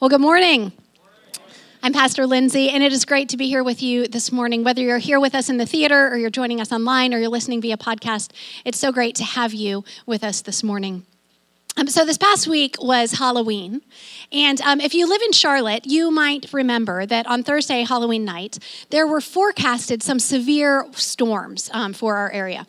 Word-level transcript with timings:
Well, 0.00 0.08
good 0.08 0.22
morning. 0.22 0.72
I'm 1.82 1.92
Pastor 1.92 2.26
Lindsay, 2.26 2.70
and 2.70 2.82
it 2.82 2.90
is 2.90 3.04
great 3.04 3.28
to 3.28 3.36
be 3.36 3.48
here 3.48 3.62
with 3.62 3.82
you 3.82 4.08
this 4.08 4.32
morning. 4.32 4.64
Whether 4.64 4.80
you're 4.80 4.96
here 4.96 5.20
with 5.20 5.34
us 5.34 5.50
in 5.50 5.58
the 5.58 5.66
theater, 5.66 6.08
or 6.08 6.16
you're 6.16 6.30
joining 6.30 6.58
us 6.58 6.72
online, 6.72 7.12
or 7.12 7.18
you're 7.18 7.28
listening 7.28 7.60
via 7.60 7.76
podcast, 7.76 8.30
it's 8.64 8.78
so 8.78 8.92
great 8.92 9.14
to 9.16 9.24
have 9.24 9.52
you 9.52 9.84
with 10.06 10.24
us 10.24 10.40
this 10.40 10.62
morning. 10.62 11.04
Um, 11.76 11.86
so, 11.86 12.06
this 12.06 12.16
past 12.16 12.48
week 12.48 12.76
was 12.80 13.12
Halloween. 13.18 13.82
And 14.32 14.58
um, 14.62 14.80
if 14.80 14.94
you 14.94 15.06
live 15.06 15.20
in 15.20 15.32
Charlotte, 15.32 15.84
you 15.84 16.10
might 16.10 16.50
remember 16.50 17.04
that 17.04 17.26
on 17.26 17.42
Thursday, 17.42 17.82
Halloween 17.82 18.24
night, 18.24 18.58
there 18.88 19.06
were 19.06 19.20
forecasted 19.20 20.02
some 20.02 20.18
severe 20.18 20.86
storms 20.92 21.68
um, 21.74 21.92
for 21.92 22.16
our 22.16 22.32
area. 22.32 22.66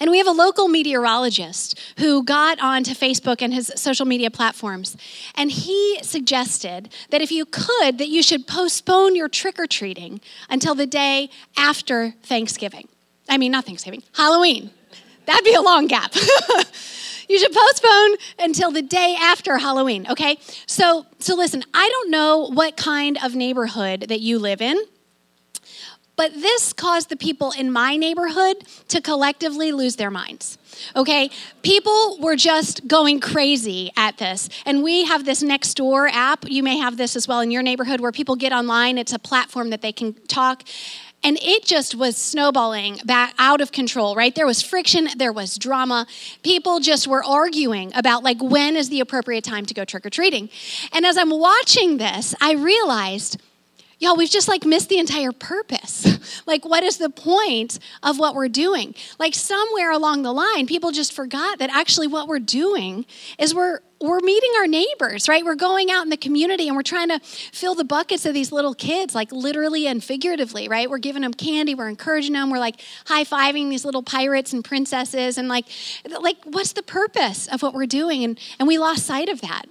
And 0.00 0.10
we 0.10 0.18
have 0.18 0.26
a 0.26 0.32
local 0.32 0.68
meteorologist 0.68 1.78
who 1.98 2.22
got 2.22 2.60
onto 2.60 2.92
Facebook 2.92 3.42
and 3.42 3.52
his 3.52 3.72
social 3.76 4.06
media 4.06 4.30
platforms, 4.30 4.96
and 5.34 5.50
he 5.50 5.98
suggested 6.02 6.92
that 7.10 7.20
if 7.20 7.30
you 7.30 7.44
could, 7.44 7.98
that 7.98 8.08
you 8.08 8.22
should 8.22 8.46
postpone 8.46 9.16
your 9.16 9.28
trick 9.28 9.58
or 9.58 9.66
treating 9.66 10.20
until 10.48 10.74
the 10.74 10.86
day 10.86 11.30
after 11.56 12.14
Thanksgiving. 12.22 12.88
I 13.28 13.38
mean, 13.38 13.52
not 13.52 13.64
Thanksgiving, 13.64 14.02
Halloween. 14.14 14.70
That'd 15.26 15.44
be 15.44 15.54
a 15.54 15.60
long 15.60 15.86
gap. 15.86 16.14
you 17.28 17.38
should 17.38 17.52
postpone 17.52 18.16
until 18.40 18.72
the 18.72 18.82
day 18.82 19.16
after 19.20 19.58
Halloween, 19.58 20.06
okay? 20.10 20.38
So, 20.66 21.06
so 21.20 21.36
listen, 21.36 21.62
I 21.72 21.88
don't 21.88 22.10
know 22.10 22.50
what 22.52 22.76
kind 22.76 23.18
of 23.22 23.36
neighborhood 23.36 24.06
that 24.08 24.20
you 24.20 24.38
live 24.38 24.60
in. 24.60 24.76
But 26.20 26.34
this 26.34 26.74
caused 26.74 27.08
the 27.08 27.16
people 27.16 27.50
in 27.52 27.72
my 27.72 27.96
neighborhood 27.96 28.56
to 28.88 29.00
collectively 29.00 29.72
lose 29.72 29.96
their 29.96 30.10
minds. 30.10 30.58
Okay? 30.94 31.30
People 31.62 32.18
were 32.20 32.36
just 32.36 32.86
going 32.86 33.20
crazy 33.20 33.90
at 33.96 34.18
this. 34.18 34.50
And 34.66 34.82
we 34.82 35.06
have 35.06 35.24
this 35.24 35.42
Nextdoor 35.42 36.10
app. 36.12 36.44
You 36.46 36.62
may 36.62 36.76
have 36.76 36.98
this 36.98 37.16
as 37.16 37.26
well 37.26 37.40
in 37.40 37.50
your 37.50 37.62
neighborhood 37.62 38.02
where 38.02 38.12
people 38.12 38.36
get 38.36 38.52
online. 38.52 38.98
It's 38.98 39.14
a 39.14 39.18
platform 39.18 39.70
that 39.70 39.80
they 39.80 39.92
can 39.92 40.12
talk. 40.28 40.64
And 41.24 41.38
it 41.40 41.64
just 41.64 41.94
was 41.94 42.18
snowballing 42.18 43.00
back 43.06 43.32
out 43.38 43.62
of 43.62 43.72
control, 43.72 44.14
right? 44.14 44.34
There 44.34 44.46
was 44.46 44.60
friction, 44.60 45.08
there 45.16 45.32
was 45.32 45.56
drama. 45.56 46.06
People 46.42 46.80
just 46.80 47.08
were 47.08 47.24
arguing 47.24 47.92
about 47.94 48.22
like 48.22 48.42
when 48.42 48.76
is 48.76 48.90
the 48.90 49.00
appropriate 49.00 49.44
time 49.44 49.64
to 49.64 49.72
go 49.72 49.86
trick 49.86 50.04
or 50.04 50.10
treating. 50.10 50.50
And 50.92 51.06
as 51.06 51.16
I'm 51.16 51.30
watching 51.30 51.96
this, 51.96 52.34
I 52.42 52.52
realized 52.52 53.40
Y'all, 54.00 54.16
we've 54.16 54.30
just 54.30 54.48
like 54.48 54.64
missed 54.64 54.88
the 54.88 54.98
entire 54.98 55.30
purpose. 55.30 56.42
like, 56.46 56.64
what 56.64 56.82
is 56.82 56.96
the 56.96 57.10
point 57.10 57.78
of 58.02 58.18
what 58.18 58.34
we're 58.34 58.48
doing? 58.48 58.94
Like, 59.18 59.34
somewhere 59.34 59.92
along 59.92 60.22
the 60.22 60.32
line, 60.32 60.66
people 60.66 60.90
just 60.90 61.12
forgot 61.12 61.58
that 61.58 61.68
actually 61.70 62.06
what 62.06 62.26
we're 62.26 62.38
doing 62.38 63.04
is 63.38 63.54
we're 63.54 63.80
we're 64.00 64.20
meeting 64.20 64.50
our 64.58 64.66
neighbors, 64.66 65.28
right? 65.28 65.44
We're 65.44 65.54
going 65.54 65.90
out 65.90 66.04
in 66.04 66.08
the 66.08 66.16
community 66.16 66.66
and 66.66 66.74
we're 66.74 66.82
trying 66.82 67.08
to 67.10 67.20
fill 67.20 67.74
the 67.74 67.84
buckets 67.84 68.24
of 68.24 68.32
these 68.32 68.50
little 68.50 68.72
kids, 68.72 69.14
like 69.14 69.30
literally 69.30 69.86
and 69.86 70.02
figuratively, 70.02 70.68
right? 70.68 70.88
We're 70.88 70.96
giving 70.96 71.20
them 71.20 71.34
candy, 71.34 71.74
we're 71.74 71.90
encouraging 71.90 72.32
them, 72.32 72.48
we're 72.48 72.58
like 72.58 72.80
high 73.04 73.24
fiving 73.24 73.68
these 73.68 73.84
little 73.84 74.02
pirates 74.02 74.54
and 74.54 74.64
princesses, 74.64 75.36
and 75.36 75.48
like, 75.48 75.66
like 76.22 76.38
what's 76.44 76.72
the 76.72 76.82
purpose 76.82 77.46
of 77.48 77.62
what 77.62 77.74
we're 77.74 77.84
doing? 77.84 78.24
And 78.24 78.40
and 78.58 78.66
we 78.66 78.78
lost 78.78 79.04
sight 79.04 79.28
of 79.28 79.42
that. 79.42 79.66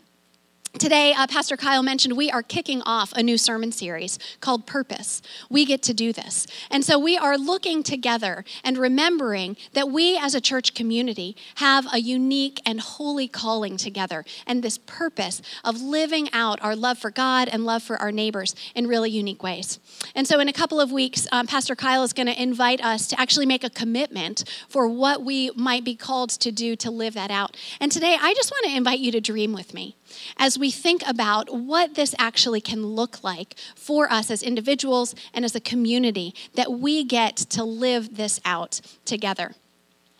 Today, 0.78 1.14
uh, 1.18 1.26
Pastor 1.26 1.58
Kyle 1.58 1.82
mentioned 1.82 2.16
we 2.16 2.30
are 2.30 2.44
kicking 2.44 2.84
off 2.84 3.12
a 3.14 3.24
new 3.24 3.40
sermon 3.40 3.72
series 3.72 4.20
called 4.40 4.68
Purpose. 4.68 5.22
We 5.50 5.66
get 5.66 5.82
to 5.84 5.96
do 5.96 6.14
this. 6.14 6.46
And 6.70 6.86
so 6.86 7.00
we 7.00 7.18
are 7.18 7.40
looking 7.40 7.82
together 7.82 8.46
and 8.64 8.78
remembering 8.78 9.58
that 9.74 9.90
we 9.90 10.16
as 10.16 10.36
a 10.36 10.40
church 10.40 10.76
community 10.76 11.36
have 11.56 11.88
a 11.92 12.00
unique 12.00 12.62
and 12.68 12.80
holy 12.80 13.28
calling 13.28 13.78
together 13.78 14.24
and 14.46 14.62
this 14.62 14.78
purpose 14.78 15.42
of 15.66 15.82
living 15.82 16.30
out 16.34 16.62
our 16.62 16.76
love 16.76 17.00
for 17.00 17.10
God 17.10 17.50
and 17.50 17.66
love 17.66 17.82
for 17.82 17.98
our 17.98 18.12
neighbors 18.12 18.56
in 18.76 18.86
really 18.86 19.10
unique 19.10 19.42
ways. 19.42 19.80
And 20.14 20.28
so, 20.28 20.40
in 20.40 20.48
a 20.48 20.54
couple 20.54 20.80
of 20.80 20.92
weeks, 20.92 21.28
um, 21.32 21.48
Pastor 21.48 21.76
Kyle 21.76 22.04
is 22.04 22.14
going 22.14 22.28
to 22.28 22.42
invite 22.42 22.80
us 22.86 23.08
to 23.08 23.20
actually 23.20 23.48
make 23.48 23.64
a 23.64 23.72
commitment 23.72 24.44
for 24.70 24.88
what 24.88 25.26
we 25.26 25.50
might 25.56 25.84
be 25.84 25.96
called 25.96 26.30
to 26.30 26.52
do 26.52 26.76
to 26.76 26.92
live 26.92 27.16
that 27.16 27.32
out. 27.32 27.58
And 27.82 27.92
today, 27.92 28.16
I 28.22 28.36
just 28.36 28.52
want 28.52 28.66
to 28.68 28.78
invite 28.78 29.00
you 29.00 29.12
to 29.12 29.20
dream 29.20 29.52
with 29.52 29.74
me 29.74 29.96
as 30.38 30.58
we 30.58 30.72
think 30.72 31.02
about 31.08 31.54
what 31.54 31.96
this 31.96 32.16
actually 32.18 32.62
can 32.62 32.86
look 32.86 33.24
like 33.24 33.56
for 33.76 34.12
us 34.12 34.32
as 34.32 34.44
individuals 34.44 35.16
and 35.34 35.46
as 35.46 35.56
a 35.56 35.60
community 35.60 36.34
that 36.56 36.72
we 36.72 37.04
get 37.04 37.36
to 37.38 37.64
live 37.64 38.18
this 38.18 38.40
out 38.46 38.82
together. 39.06 39.54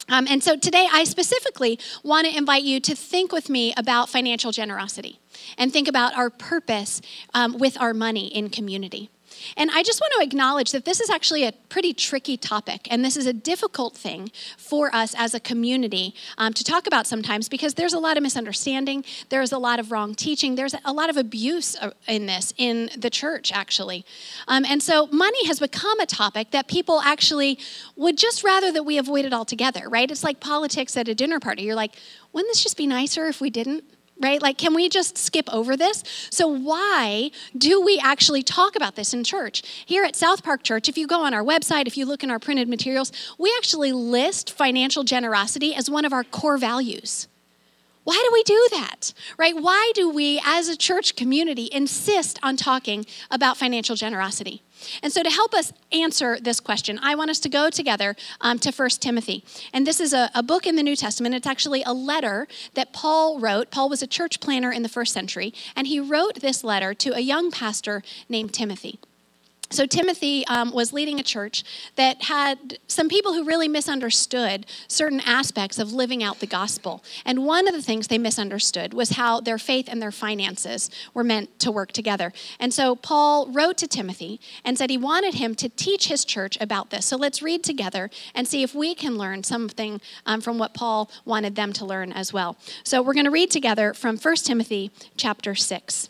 Um, 0.10 0.26
and 0.28 0.44
so 0.44 0.58
today, 0.58 0.88
I 0.92 1.04
specifically 1.04 1.80
want 2.04 2.26
to 2.26 2.36
invite 2.36 2.64
you 2.64 2.80
to 2.80 2.96
think 2.96 3.32
with 3.32 3.50
me 3.50 3.74
about 3.78 4.10
financial 4.10 4.52
generosity 4.52 5.20
and 5.58 5.72
think 5.72 5.88
about 5.88 6.16
our 6.18 6.30
purpose 6.30 7.02
um, 7.34 7.58
with 7.58 7.80
our 7.80 7.94
money 7.94 8.28
in 8.28 8.50
community. 8.50 9.10
And 9.58 9.70
I 9.72 9.84
just 9.84 10.02
want 10.02 10.14
to 10.18 10.24
acknowledge 10.24 10.72
that 10.72 10.86
this 10.86 11.00
is 11.00 11.10
actually 11.10 11.46
a 11.46 11.52
pretty 11.70 11.94
tricky 11.94 12.38
topic, 12.38 12.88
and 12.90 13.04
this 13.04 13.18
is 13.18 13.26
a 13.26 13.34
difficult 13.34 13.96
thing 13.96 14.32
for 14.58 14.94
us 14.94 15.16
as 15.18 15.34
a 15.34 15.40
community 15.40 16.14
um, 16.38 16.54
to 16.54 16.64
talk 16.64 16.88
about 16.88 17.08
sometimes 17.08 17.50
because 17.50 17.76
there's 17.76 17.94
a 17.94 18.00
lot 18.00 18.18
of 18.18 18.24
misunderstanding, 18.24 19.04
there's 19.30 19.52
a 19.52 19.58
lot 19.58 19.80
of 19.80 19.92
wrong 19.92 20.16
teaching, 20.16 20.56
there's 20.56 20.76
a 20.86 20.94
lot 20.94 21.10
of 21.10 21.18
abuse 21.18 21.76
uh, 21.82 21.92
in 22.08 22.26
this 22.26 22.54
in 22.58 22.90
the 22.98 23.10
church, 23.10 23.52
actually. 23.54 24.06
Um, 24.48 24.66
and 24.66 24.82
so 24.82 25.08
money 25.08 25.46
has 25.48 25.60
become 25.60 26.00
a 26.00 26.06
topic 26.06 26.52
that 26.52 26.68
people 26.68 27.02
actually 27.02 27.60
would 27.96 28.18
just 28.18 28.44
rather 28.44 28.72
that 28.72 28.84
we 28.84 28.98
avoid 28.98 29.26
it 29.26 29.34
altogether, 29.34 29.90
right? 29.90 30.10
It's 30.10 30.24
like 30.24 30.40
politics 30.40 30.96
at 30.98 31.08
a 31.08 31.16
dinner 31.16 31.40
party. 31.40 31.64
You're 31.64 31.76
like, 31.76 31.96
wouldn't 32.34 32.52
this 32.52 32.64
just 32.64 32.78
be 32.78 32.88
nicer 32.88 33.28
if 33.28 33.42
we 33.42 33.50
didn't? 33.50 33.84
Right? 34.20 34.42
Like, 34.42 34.58
can 34.58 34.74
we 34.74 34.90
just 34.90 35.18
skip 35.18 35.52
over 35.52 35.78
this? 35.78 36.04
So, 36.30 36.48
why 36.48 37.32
do 37.58 37.82
we 37.82 37.98
actually 38.04 38.44
talk 38.44 38.76
about 38.76 38.96
this 38.96 39.14
in 39.14 39.24
church? 39.24 39.64
Here 39.86 40.04
at 40.04 40.16
South 40.16 40.44
Park 40.44 40.64
Church, 40.64 40.90
if 40.90 40.98
you 40.98 41.08
go 41.08 41.24
on 41.24 41.34
our 41.34 41.44
website, 41.44 41.88
if 41.88 41.96
you 41.96 42.06
look 42.06 42.24
in 42.24 42.30
our 42.30 42.40
printed 42.40 42.68
materials, 42.68 43.12
we 43.38 43.54
actually 43.58 43.94
list 43.94 44.52
financial 44.52 45.04
generosity 45.04 45.74
as 45.74 45.90
one 45.90 46.04
of 46.04 46.12
our 46.12 46.26
core 46.26 46.58
values. 46.58 47.29
Why 48.04 48.22
do 48.28 48.34
we 48.34 48.44
do 48.44 48.68
that? 48.72 49.14
Right? 49.38 49.56
Why 49.56 49.92
do 49.94 50.10
we, 50.10 50.42
as 50.44 50.68
a 50.68 50.76
church 50.76 51.16
community, 51.16 51.70
insist 51.72 52.40
on 52.42 52.58
talking 52.58 53.06
about 53.30 53.58
financial 53.58 53.96
generosity? 53.96 54.64
And 55.04 55.12
so, 55.12 55.22
to 55.24 55.30
help 55.30 55.54
us 55.54 55.74
answer 55.92 56.40
this 56.40 56.60
question, 56.60 57.00
I 57.04 57.16
want 57.16 57.30
us 57.30 57.40
to 57.42 57.50
go 57.50 57.70
together 57.70 58.16
um, 58.40 58.60
to 58.60 58.72
1 58.72 58.90
Timothy. 59.02 59.44
And 59.74 59.86
this 59.86 60.00
is 60.00 60.14
a, 60.14 60.32
a 60.34 60.42
book 60.42 60.66
in 60.66 60.76
the 60.76 60.84
New 60.84 60.96
Testament. 60.96 61.36
It's 61.36 61.48
actually 61.48 61.84
a 61.84 61.94
letter 61.94 62.48
that 62.76 62.94
Paul 62.94 63.40
wrote. 63.40 63.72
Paul 63.72 63.90
was 63.90 64.02
a 64.02 64.08
church 64.08 64.40
planter 64.40 64.72
in 64.72 64.84
the 64.84 64.90
first 64.90 65.14
century, 65.14 65.54
and 65.76 65.86
he 65.86 66.00
wrote 66.00 66.42
this 66.42 66.64
letter 66.64 66.94
to 66.94 67.14
a 67.14 67.20
young 67.20 67.52
pastor 67.52 68.02
named 68.30 68.54
Timothy. 68.54 69.00
So, 69.72 69.86
Timothy 69.86 70.48
um, 70.48 70.72
was 70.72 70.94
leading 70.94 71.20
a 71.20 71.24
church 71.24 71.64
that 71.96 72.24
had 72.24 72.80
some 72.88 73.08
people 73.08 73.34
who 73.34 73.44
really 73.44 73.68
misunderstood 73.68 74.66
certain 74.88 75.20
aspects 75.20 75.78
of 75.78 75.94
living 75.94 76.24
out 76.24 76.40
the 76.40 76.48
gospel. 76.48 77.04
And 77.24 77.46
one 77.46 77.68
of 77.68 77.76
the 77.76 77.82
things 77.84 78.08
they 78.08 78.18
misunderstood 78.18 78.96
was 78.96 79.12
how 79.12 79.42
their 79.42 79.60
faith 79.60 79.88
and 79.88 80.02
their 80.02 80.12
finances 80.12 80.90
were 81.14 81.24
meant 81.24 81.60
to 81.60 81.72
work 81.72 81.92
together. 81.92 82.34
And 82.60 82.74
so, 82.74 82.96
Paul 82.96 83.46
wrote 83.52 83.78
to 83.78 83.88
Timothy 83.88 84.40
and 84.66 84.76
said 84.76 84.90
he 84.90 84.98
wanted 84.98 85.36
him 85.36 85.54
to 85.56 85.70
teach 85.70 86.08
his 86.08 86.26
church 86.26 86.58
about 86.60 86.90
this. 86.90 87.06
So, 87.06 87.16
let's 87.16 87.44
read 87.44 87.64
together 87.64 88.10
and 88.34 88.48
see 88.48 88.64
if 88.64 88.74
we 88.74 88.96
can 88.96 89.20
learn 89.20 89.44
something 89.44 90.02
um, 90.26 90.42
from 90.42 90.58
what 90.58 90.74
Paul 90.74 91.12
wanted 91.26 91.56
them 91.56 91.74
to 91.74 91.86
learn 91.86 92.12
as 92.12 92.34
well. 92.34 92.58
So, 92.84 93.04
we're 93.04 93.14
going 93.14 93.26
to 93.26 93.32
read 93.32 93.52
together 93.52 93.94
from 93.94 94.18
1 94.18 94.36
Timothy 94.38 94.90
chapter 95.16 95.54
6. 95.54 96.10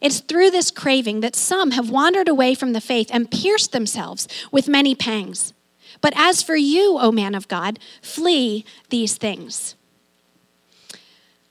It's 0.00 0.20
through 0.20 0.50
this 0.50 0.70
craving 0.70 1.20
that 1.20 1.36
some 1.36 1.72
have 1.72 1.90
wandered 1.90 2.28
away 2.28 2.54
from 2.54 2.72
the 2.72 2.80
faith 2.80 3.10
and 3.12 3.30
pierced 3.30 3.72
themselves 3.72 4.28
with 4.50 4.68
many 4.68 4.94
pangs. 4.94 5.52
But 6.00 6.12
as 6.16 6.42
for 6.42 6.56
you, 6.56 6.98
O 6.98 7.12
man 7.12 7.34
of 7.34 7.48
God, 7.48 7.78
flee 8.00 8.64
these 8.88 9.16
things. 9.16 9.76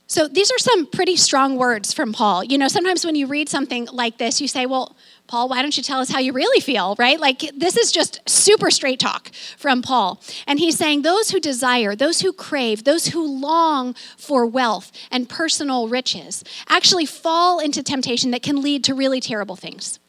So 0.07 0.27
these 0.27 0.51
are 0.51 0.57
some 0.57 0.88
pretty 0.88 1.15
strong 1.15 1.57
words 1.57 1.93
from 1.93 2.11
Paul. 2.11 2.43
You 2.43 2.57
know, 2.57 2.67
sometimes 2.67 3.05
when 3.05 3.15
you 3.15 3.27
read 3.27 3.47
something 3.47 3.88
like 3.93 4.17
this, 4.17 4.41
you 4.41 4.47
say, 4.49 4.65
well, 4.65 4.97
Paul, 5.31 5.47
why 5.47 5.61
don't 5.61 5.77
you 5.77 5.81
tell 5.81 6.01
us 6.01 6.09
how 6.09 6.19
you 6.19 6.33
really 6.33 6.59
feel, 6.59 6.93
right? 6.99 7.17
Like, 7.17 7.39
this 7.55 7.77
is 7.77 7.89
just 7.89 8.19
super 8.27 8.69
straight 8.69 8.99
talk 8.99 9.31
from 9.57 9.81
Paul. 9.81 10.21
And 10.45 10.59
he's 10.59 10.77
saying, 10.77 11.03
those 11.03 11.31
who 11.31 11.39
desire, 11.39 11.95
those 11.95 12.19
who 12.19 12.33
crave, 12.33 12.83
those 12.83 13.05
who 13.07 13.25
long 13.25 13.95
for 14.17 14.45
wealth 14.45 14.91
and 15.09 15.29
personal 15.29 15.87
riches 15.87 16.43
actually 16.67 17.05
fall 17.05 17.59
into 17.59 17.81
temptation 17.81 18.31
that 18.31 18.43
can 18.43 18.61
lead 18.61 18.83
to 18.83 18.93
really 18.93 19.21
terrible 19.21 19.55
things. 19.55 19.99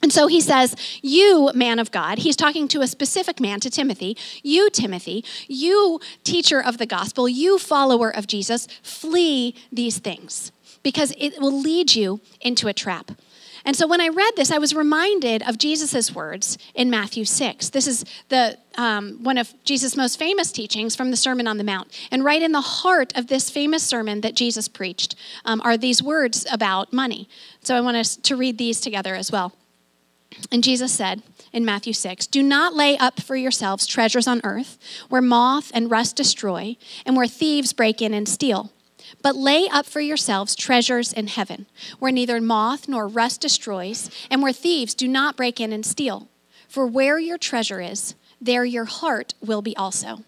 And 0.00 0.10
so 0.10 0.26
he 0.26 0.40
says, 0.40 0.74
You, 1.02 1.50
man 1.54 1.78
of 1.78 1.90
God, 1.90 2.20
he's 2.20 2.34
talking 2.34 2.66
to 2.68 2.80
a 2.80 2.86
specific 2.86 3.38
man, 3.38 3.60
to 3.60 3.68
Timothy, 3.68 4.16
you, 4.42 4.70
Timothy, 4.70 5.22
you, 5.48 6.00
teacher 6.24 6.62
of 6.62 6.78
the 6.78 6.86
gospel, 6.86 7.28
you, 7.28 7.58
follower 7.58 8.08
of 8.08 8.26
Jesus, 8.26 8.68
flee 8.82 9.54
these 9.70 9.98
things 9.98 10.50
because 10.82 11.12
it 11.18 11.38
will 11.42 11.60
lead 11.60 11.94
you 11.94 12.22
into 12.40 12.68
a 12.68 12.72
trap. 12.72 13.10
And 13.66 13.74
so 13.74 13.88
when 13.88 14.00
I 14.00 14.08
read 14.08 14.36
this, 14.36 14.52
I 14.52 14.58
was 14.58 14.74
reminded 14.74 15.42
of 15.42 15.58
Jesus' 15.58 16.14
words 16.14 16.56
in 16.72 16.88
Matthew 16.88 17.24
6. 17.24 17.70
This 17.70 17.88
is 17.88 18.04
the, 18.28 18.56
um, 18.76 19.18
one 19.24 19.36
of 19.36 19.52
Jesus' 19.64 19.96
most 19.96 20.20
famous 20.20 20.52
teachings 20.52 20.94
from 20.94 21.10
the 21.10 21.16
Sermon 21.16 21.48
on 21.48 21.58
the 21.58 21.64
Mount. 21.64 21.92
And 22.12 22.24
right 22.24 22.40
in 22.40 22.52
the 22.52 22.60
heart 22.60 23.12
of 23.16 23.26
this 23.26 23.50
famous 23.50 23.82
sermon 23.82 24.20
that 24.20 24.36
Jesus 24.36 24.68
preached 24.68 25.16
um, 25.44 25.60
are 25.64 25.76
these 25.76 26.00
words 26.00 26.46
about 26.50 26.92
money. 26.92 27.28
So 27.64 27.76
I 27.76 27.80
want 27.80 27.96
us 27.96 28.14
to 28.14 28.36
read 28.36 28.56
these 28.56 28.80
together 28.80 29.16
as 29.16 29.32
well. 29.32 29.52
And 30.52 30.62
Jesus 30.62 30.92
said 30.92 31.24
in 31.52 31.64
Matthew 31.64 31.92
6 31.92 32.28
Do 32.28 32.44
not 32.44 32.74
lay 32.74 32.96
up 32.98 33.20
for 33.20 33.34
yourselves 33.34 33.84
treasures 33.84 34.28
on 34.28 34.40
earth, 34.44 34.78
where 35.08 35.22
moth 35.22 35.72
and 35.74 35.90
rust 35.90 36.14
destroy, 36.14 36.76
and 37.04 37.16
where 37.16 37.26
thieves 37.26 37.72
break 37.72 38.00
in 38.00 38.14
and 38.14 38.28
steal 38.28 38.70
but 39.26 39.34
lay 39.34 39.68
up 39.68 39.84
for 39.84 39.98
yourselves 39.98 40.54
treasures 40.54 41.12
in 41.12 41.26
heaven, 41.26 41.66
where 41.98 42.12
neither 42.12 42.40
moth 42.40 42.86
nor 42.86 43.08
rust 43.08 43.40
destroys, 43.40 44.08
and 44.30 44.40
where 44.40 44.52
thieves 44.52 44.94
do 44.94 45.08
not 45.08 45.36
break 45.36 45.58
in 45.58 45.72
and 45.72 45.84
steal. 45.84 46.28
For 46.68 46.86
where 46.86 47.18
your 47.18 47.36
treasure 47.36 47.80
is, 47.80 48.14
there 48.40 48.64
your 48.64 48.84
heart 48.84 49.34
will 49.44 49.62
be 49.62 49.76
also. 49.76 50.22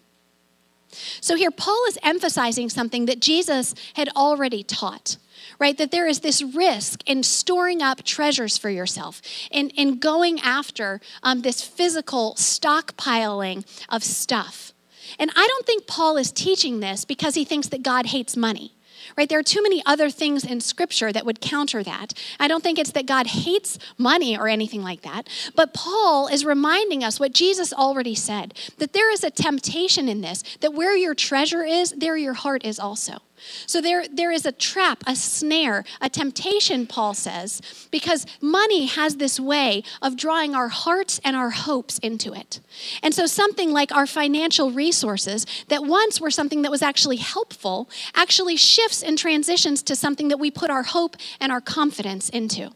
So 1.21 1.37
here, 1.37 1.49
Paul 1.49 1.81
is 1.87 1.97
emphasizing 2.03 2.67
something 2.67 3.05
that 3.05 3.21
Jesus 3.21 3.73
had 3.93 4.09
already 4.17 4.63
taught 4.63 5.15
right? 5.57 5.77
That 5.77 5.91
there 5.91 6.07
is 6.07 6.19
this 6.19 6.41
risk 6.41 7.01
in 7.05 7.23
storing 7.23 7.81
up 7.81 8.03
treasures 8.03 8.57
for 8.57 8.69
yourself, 8.69 9.21
in, 9.51 9.69
in 9.69 9.99
going 9.99 10.39
after 10.41 10.99
um, 11.23 11.41
this 11.41 11.61
physical 11.61 12.35
stockpiling 12.35 13.65
of 13.87 14.03
stuff. 14.03 14.73
And 15.17 15.31
I 15.35 15.47
don't 15.47 15.65
think 15.65 15.87
Paul 15.87 16.17
is 16.17 16.31
teaching 16.31 16.81
this 16.81 17.03
because 17.05 17.35
he 17.35 17.45
thinks 17.45 17.69
that 17.69 17.83
God 17.83 18.07
hates 18.07 18.37
money. 18.37 18.73
Right? 19.17 19.27
There 19.27 19.39
are 19.39 19.43
too 19.43 19.61
many 19.61 19.83
other 19.85 20.09
things 20.09 20.43
in 20.43 20.61
Scripture 20.61 21.11
that 21.11 21.25
would 21.25 21.41
counter 21.41 21.83
that. 21.83 22.13
I 22.39 22.47
don't 22.47 22.63
think 22.63 22.79
it's 22.79 22.91
that 22.91 23.05
God 23.05 23.27
hates 23.27 23.77
money 23.97 24.37
or 24.37 24.47
anything 24.47 24.83
like 24.83 25.01
that. 25.01 25.27
But 25.55 25.73
Paul 25.73 26.27
is 26.27 26.45
reminding 26.45 27.03
us 27.03 27.19
what 27.19 27.33
Jesus 27.33 27.73
already 27.73 28.15
said 28.15 28.53
that 28.77 28.93
there 28.93 29.11
is 29.11 29.23
a 29.23 29.31
temptation 29.31 30.07
in 30.09 30.21
this, 30.21 30.43
that 30.61 30.73
where 30.73 30.95
your 30.95 31.15
treasure 31.15 31.63
is, 31.63 31.91
there 31.91 32.17
your 32.17 32.33
heart 32.33 32.65
is 32.65 32.79
also. 32.79 33.19
So 33.65 33.81
there, 33.81 34.07
there 34.07 34.31
is 34.31 34.45
a 34.45 34.51
trap, 34.51 35.03
a 35.07 35.15
snare, 35.15 35.83
a 36.01 36.09
temptation, 36.09 36.87
Paul 36.87 37.13
says, 37.13 37.61
because 37.91 38.25
money 38.41 38.85
has 38.85 39.17
this 39.17 39.39
way 39.39 39.83
of 40.01 40.17
drawing 40.17 40.55
our 40.55 40.69
hearts 40.69 41.19
and 41.23 41.35
our 41.35 41.51
hopes 41.51 41.99
into 41.99 42.33
it. 42.33 42.59
And 43.03 43.13
so 43.13 43.25
something 43.25 43.71
like 43.71 43.91
our 43.91 44.07
financial 44.07 44.71
resources 44.71 45.45
that 45.67 45.83
once 45.83 46.19
were 46.19 46.31
something 46.31 46.61
that 46.63 46.71
was 46.71 46.81
actually 46.81 47.17
helpful 47.17 47.89
actually 48.15 48.57
shifts 48.57 49.03
and 49.03 49.17
transitions 49.17 49.83
to 49.83 49.95
something 49.95 50.29
that 50.29 50.39
we 50.39 50.51
put 50.51 50.69
our 50.69 50.83
hope 50.83 51.15
and 51.39 51.51
our 51.51 51.61
confidence 51.61 52.29
into. 52.29 52.71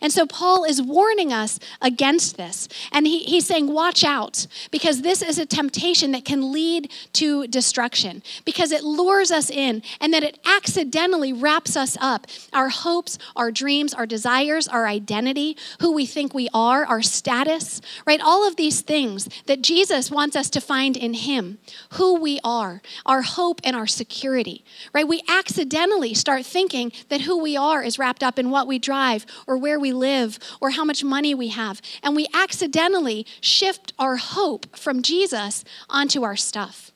And 0.00 0.12
so 0.12 0.26
Paul 0.26 0.64
is 0.64 0.80
warning 0.80 1.32
us 1.32 1.58
against 1.80 2.36
this. 2.36 2.68
And 2.92 3.06
he, 3.06 3.20
he's 3.20 3.46
saying, 3.46 3.72
watch 3.72 4.04
out, 4.04 4.46
because 4.70 5.02
this 5.02 5.22
is 5.22 5.38
a 5.38 5.46
temptation 5.46 6.12
that 6.12 6.24
can 6.24 6.52
lead 6.52 6.90
to 7.14 7.46
destruction, 7.46 8.22
because 8.44 8.72
it 8.72 8.84
lures 8.84 9.30
us 9.30 9.50
in 9.50 9.82
and 10.00 10.12
that 10.12 10.22
it 10.22 10.38
accidentally 10.44 11.32
wraps 11.32 11.76
us 11.76 11.96
up. 12.00 12.26
Our 12.52 12.68
hopes, 12.68 13.18
our 13.36 13.50
dreams, 13.50 13.94
our 13.94 14.06
desires, 14.06 14.68
our 14.68 14.86
identity, 14.86 15.56
who 15.80 15.92
we 15.92 16.06
think 16.06 16.34
we 16.34 16.48
are, 16.52 16.84
our 16.84 17.02
status, 17.02 17.80
right? 18.06 18.20
All 18.20 18.46
of 18.46 18.56
these 18.56 18.80
things 18.80 19.28
that 19.46 19.62
Jesus 19.62 20.10
wants 20.10 20.36
us 20.36 20.50
to 20.50 20.60
find 20.60 20.96
in 20.96 21.14
him, 21.14 21.58
who 21.92 22.20
we 22.20 22.40
are, 22.44 22.82
our 23.06 23.22
hope 23.22 23.60
and 23.64 23.76
our 23.76 23.86
security, 23.86 24.64
right? 24.92 25.06
We 25.06 25.22
accidentally 25.28 26.14
start 26.14 26.44
thinking 26.44 26.92
that 27.08 27.22
who 27.22 27.40
we 27.40 27.56
are 27.56 27.82
is 27.82 27.98
wrapped 27.98 28.22
up 28.22 28.38
in 28.38 28.50
what 28.50 28.66
we 28.66 28.78
drive 28.78 29.26
or 29.46 29.56
where 29.56 29.73
where 29.74 29.80
we 29.80 29.92
live 29.92 30.38
or 30.60 30.70
how 30.70 30.84
much 30.84 31.02
money 31.02 31.34
we 31.34 31.48
have. 31.48 31.82
And 32.02 32.14
we 32.14 32.28
accidentally 32.32 33.26
shift 33.40 33.92
our 33.98 34.16
hope 34.16 34.76
from 34.76 35.02
Jesus 35.02 35.64
onto 35.90 36.22
our 36.22 36.36
stuff. 36.36 36.92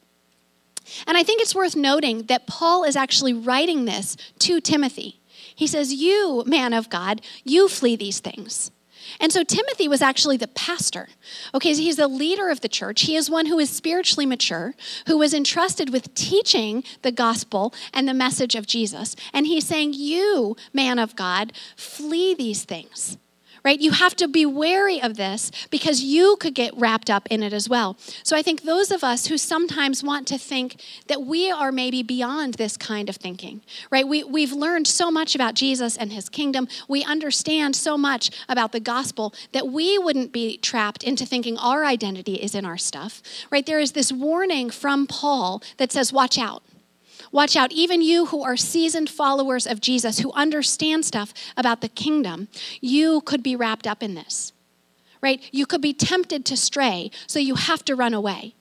And 1.06 1.16
I 1.18 1.24
think 1.24 1.42
it's 1.42 1.56
worth 1.56 1.74
noting 1.74 2.24
that 2.24 2.46
Paul 2.46 2.84
is 2.84 2.94
actually 2.94 3.34
writing 3.34 3.84
this 3.84 4.16
to 4.40 4.60
Timothy. 4.60 5.20
He 5.56 5.66
says, 5.66 5.92
You, 5.92 6.44
man 6.46 6.72
of 6.72 6.88
God, 6.88 7.20
you 7.44 7.68
flee 7.68 7.96
these 7.96 8.20
things. 8.20 8.70
And 9.20 9.32
so 9.32 9.44
Timothy 9.44 9.88
was 9.88 10.02
actually 10.02 10.36
the 10.36 10.48
pastor. 10.48 11.08
Okay, 11.54 11.74
so 11.74 11.80
he's 11.82 11.96
the 11.96 12.08
leader 12.08 12.48
of 12.48 12.60
the 12.60 12.68
church. 12.68 13.02
He 13.02 13.16
is 13.16 13.30
one 13.30 13.46
who 13.46 13.58
is 13.58 13.70
spiritually 13.70 14.26
mature, 14.26 14.74
who 15.06 15.18
was 15.18 15.34
entrusted 15.34 15.90
with 15.90 16.14
teaching 16.14 16.84
the 17.02 17.12
gospel 17.12 17.74
and 17.92 18.08
the 18.08 18.14
message 18.14 18.54
of 18.54 18.66
Jesus. 18.66 19.16
And 19.32 19.46
he's 19.46 19.66
saying, 19.66 19.94
You, 19.94 20.56
man 20.72 20.98
of 20.98 21.16
God, 21.16 21.52
flee 21.76 22.34
these 22.34 22.64
things 22.64 23.16
right? 23.68 23.82
You 23.82 23.90
have 23.90 24.16
to 24.16 24.28
be 24.28 24.46
wary 24.46 24.98
of 25.02 25.18
this 25.18 25.52
because 25.68 26.00
you 26.00 26.38
could 26.40 26.54
get 26.54 26.74
wrapped 26.74 27.10
up 27.10 27.28
in 27.30 27.42
it 27.42 27.52
as 27.52 27.68
well. 27.68 27.98
So 28.22 28.34
I 28.34 28.40
think 28.40 28.62
those 28.62 28.90
of 28.90 29.04
us 29.04 29.26
who 29.26 29.36
sometimes 29.36 30.02
want 30.02 30.26
to 30.28 30.38
think 30.38 30.80
that 31.08 31.20
we 31.20 31.50
are 31.50 31.70
maybe 31.70 32.02
beyond 32.02 32.54
this 32.54 32.78
kind 32.78 33.10
of 33.10 33.16
thinking, 33.16 33.60
right? 33.90 34.08
We, 34.08 34.24
we've 34.24 34.52
learned 34.52 34.86
so 34.86 35.10
much 35.10 35.34
about 35.34 35.52
Jesus 35.52 35.98
and 35.98 36.10
his 36.10 36.30
kingdom. 36.30 36.66
We 36.88 37.04
understand 37.04 37.76
so 37.76 37.98
much 37.98 38.30
about 38.48 38.72
the 38.72 38.80
gospel 38.80 39.34
that 39.52 39.68
we 39.68 39.98
wouldn't 39.98 40.32
be 40.32 40.56
trapped 40.56 41.04
into 41.04 41.26
thinking 41.26 41.58
our 41.58 41.84
identity 41.84 42.36
is 42.36 42.54
in 42.54 42.64
our 42.64 42.78
stuff, 42.78 43.20
right? 43.50 43.66
There 43.66 43.80
is 43.80 43.92
this 43.92 44.10
warning 44.10 44.70
from 44.70 45.06
Paul 45.06 45.62
that 45.76 45.92
says, 45.92 46.10
watch 46.10 46.38
out 46.38 46.62
Watch 47.32 47.56
out, 47.56 47.72
even 47.72 48.00
you 48.02 48.26
who 48.26 48.42
are 48.42 48.56
seasoned 48.56 49.10
followers 49.10 49.66
of 49.66 49.80
Jesus, 49.80 50.20
who 50.20 50.32
understand 50.32 51.04
stuff 51.04 51.34
about 51.56 51.80
the 51.80 51.88
kingdom, 51.88 52.48
you 52.80 53.20
could 53.20 53.42
be 53.42 53.56
wrapped 53.56 53.86
up 53.86 54.02
in 54.02 54.14
this, 54.14 54.52
right? 55.20 55.42
You 55.52 55.66
could 55.66 55.82
be 55.82 55.92
tempted 55.92 56.44
to 56.46 56.56
stray, 56.56 57.10
so 57.26 57.38
you 57.38 57.56
have 57.56 57.84
to 57.86 57.94
run 57.94 58.14
away. 58.14 58.54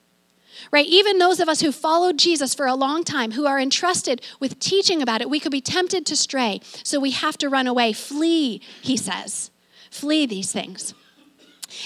Right? 0.71 0.87
Even 0.87 1.19
those 1.19 1.39
of 1.39 1.47
us 1.47 1.61
who 1.61 1.71
followed 1.71 2.17
Jesus 2.17 2.55
for 2.55 2.65
a 2.65 2.73
long 2.73 3.03
time, 3.03 3.33
who 3.33 3.45
are 3.45 3.59
entrusted 3.59 4.23
with 4.39 4.59
teaching 4.59 5.03
about 5.03 5.21
it, 5.21 5.29
we 5.29 5.39
could 5.39 5.51
be 5.51 5.61
tempted 5.61 6.03
to 6.07 6.15
stray. 6.15 6.61
So 6.83 6.99
we 6.99 7.11
have 7.11 7.37
to 7.37 7.47
run 7.47 7.67
away. 7.67 7.93
Flee, 7.93 8.61
he 8.81 8.97
says. 8.97 9.51
Flee 9.91 10.25
these 10.25 10.51
things. 10.51 10.95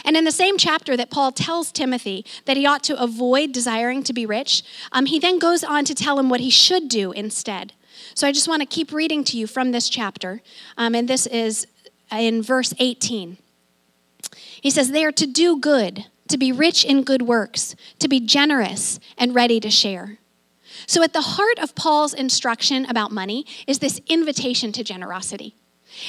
And 0.05 0.15
in 0.15 0.25
the 0.25 0.31
same 0.31 0.57
chapter 0.57 0.95
that 0.97 1.09
Paul 1.09 1.31
tells 1.31 1.71
Timothy 1.71 2.25
that 2.45 2.57
he 2.57 2.65
ought 2.65 2.83
to 2.83 3.01
avoid 3.01 3.51
desiring 3.51 4.03
to 4.03 4.13
be 4.13 4.25
rich, 4.25 4.63
um, 4.91 5.05
he 5.05 5.19
then 5.19 5.39
goes 5.39 5.63
on 5.63 5.85
to 5.85 5.95
tell 5.95 6.19
him 6.19 6.29
what 6.29 6.39
he 6.39 6.49
should 6.49 6.87
do 6.87 7.11
instead. 7.11 7.73
So 8.13 8.27
I 8.27 8.31
just 8.31 8.47
want 8.47 8.61
to 8.61 8.65
keep 8.65 8.91
reading 8.91 9.23
to 9.25 9.37
you 9.37 9.47
from 9.47 9.71
this 9.71 9.89
chapter, 9.89 10.41
um, 10.77 10.95
and 10.95 11.07
this 11.07 11.27
is 11.27 11.67
in 12.11 12.41
verse 12.41 12.73
18. 12.79 13.37
He 14.61 14.69
says, 14.69 14.91
They 14.91 15.05
are 15.05 15.11
to 15.13 15.27
do 15.27 15.59
good, 15.59 16.05
to 16.27 16.37
be 16.37 16.51
rich 16.51 16.83
in 16.83 17.03
good 17.03 17.23
works, 17.23 17.75
to 17.99 18.07
be 18.07 18.19
generous 18.19 18.99
and 19.17 19.35
ready 19.35 19.59
to 19.59 19.69
share. 19.69 20.17
So, 20.87 21.03
at 21.03 21.13
the 21.13 21.21
heart 21.21 21.59
of 21.59 21.75
Paul's 21.75 22.13
instruction 22.13 22.85
about 22.85 23.11
money 23.11 23.45
is 23.67 23.79
this 23.79 24.01
invitation 24.07 24.71
to 24.73 24.83
generosity. 24.83 25.55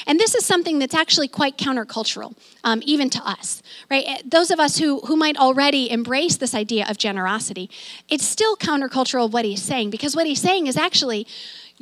And 0.07 0.19
this 0.19 0.35
is 0.35 0.45
something 0.45 0.79
that's 0.79 0.95
actually 0.95 1.27
quite 1.27 1.57
countercultural, 1.57 2.35
um, 2.63 2.81
even 2.85 3.09
to 3.11 3.27
us, 3.27 3.61
right? 3.89 4.03
Eh, 4.07 4.21
those 4.25 4.51
of 4.51 4.59
us 4.59 4.77
who, 4.77 4.99
who 5.01 5.15
might 5.15 5.37
already 5.37 5.89
embrace 5.89 6.37
this 6.37 6.53
idea 6.55 6.85
of 6.89 6.97
generosity, 6.97 7.69
it's 8.09 8.25
still 8.25 8.55
countercultural 8.55 9.29
what 9.31 9.45
he's 9.45 9.61
saying, 9.61 9.89
because 9.89 10.15
what 10.15 10.25
he's 10.25 10.41
saying 10.41 10.67
is 10.67 10.77
actually 10.77 11.27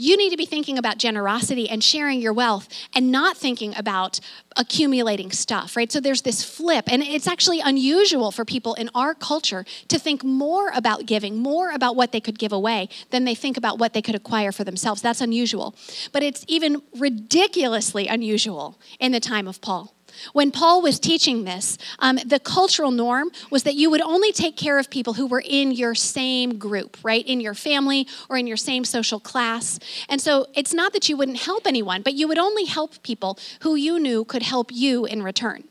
you 0.02 0.18
need 0.18 0.32
to 0.32 0.38
be 0.38 0.48
thinking 0.48 0.80
about 0.80 0.98
generosity 0.98 1.70
and 1.70 1.84
sharing 1.84 2.20
your 2.20 2.34
wealth 2.34 2.68
and 2.96 3.12
not 3.12 3.38
thinking 3.38 3.74
about 3.78 4.20
accumulating 4.58 5.32
stuff, 5.32 5.78
right? 5.78 5.92
So 5.92 6.00
there's 6.00 6.24
this 6.24 6.44
flip, 6.44 6.86
and 6.92 7.04
it's 7.04 7.28
actually 7.28 7.60
unusual 7.60 8.32
for 8.32 8.44
people 8.44 8.74
in 8.74 8.90
our 8.96 9.14
culture 9.14 9.64
to 9.90 10.00
think 10.00 10.24
more 10.24 10.72
about 10.74 11.06
giving, 11.06 11.38
more 11.38 11.70
about 11.70 11.96
what 11.96 12.12
they 12.12 12.20
could 12.20 12.40
give 12.40 12.52
away 12.52 12.90
than 13.12 13.26
they 13.26 13.36
think 13.36 13.58
about 13.58 13.78
what 13.78 13.94
they 13.94 14.02
could 14.02 14.16
acquire 14.16 14.52
for 14.52 14.64
themselves. 14.64 15.04
That's 15.04 15.22
unusual. 15.22 15.76
But 16.12 16.24
it's 16.24 16.44
even 16.48 16.82
ridiculously 16.98 18.08
unusual 18.08 18.80
in 19.00 19.12
the 19.12 19.20
time 19.20 19.48
of 19.48 19.62
Paul. 19.62 19.94
When 20.34 20.52
Paul 20.52 20.82
was 20.82 21.00
teaching 21.00 21.44
this, 21.44 21.78
um, 22.00 22.20
the 22.26 22.40
cultural 22.40 22.92
norm 22.92 23.32
was 23.50 23.64
that 23.64 23.76
you 23.76 23.90
would 23.90 24.02
only 24.02 24.32
take 24.32 24.56
care 24.58 24.78
of 24.80 24.90
people 24.90 25.14
who 25.14 25.28
were 25.28 25.44
in 25.46 25.72
your 25.72 25.96
same 25.96 26.58
group, 26.58 26.98
right? 27.04 27.26
In 27.26 27.42
your 27.42 27.54
family 27.54 28.08
or 28.30 28.38
in 28.38 28.48
your 28.48 28.58
same 28.58 28.86
social 28.86 29.20
class. 29.20 29.80
And 30.10 30.22
so 30.22 30.48
it's 30.54 30.74
not 30.74 30.94
that 30.94 31.10
you 31.10 31.18
wouldn't 31.18 31.40
help 31.40 31.68
anyone, 31.68 32.02
but 32.02 32.14
you 32.14 32.28
would 32.28 32.40
only 32.40 32.66
help 32.66 33.02
people 33.04 33.38
who 33.62 33.76
you 33.76 34.00
knew 34.00 34.24
could 34.26 34.44
help 34.44 34.72
you 34.72 35.06
in 35.06 35.24
return 35.24 35.64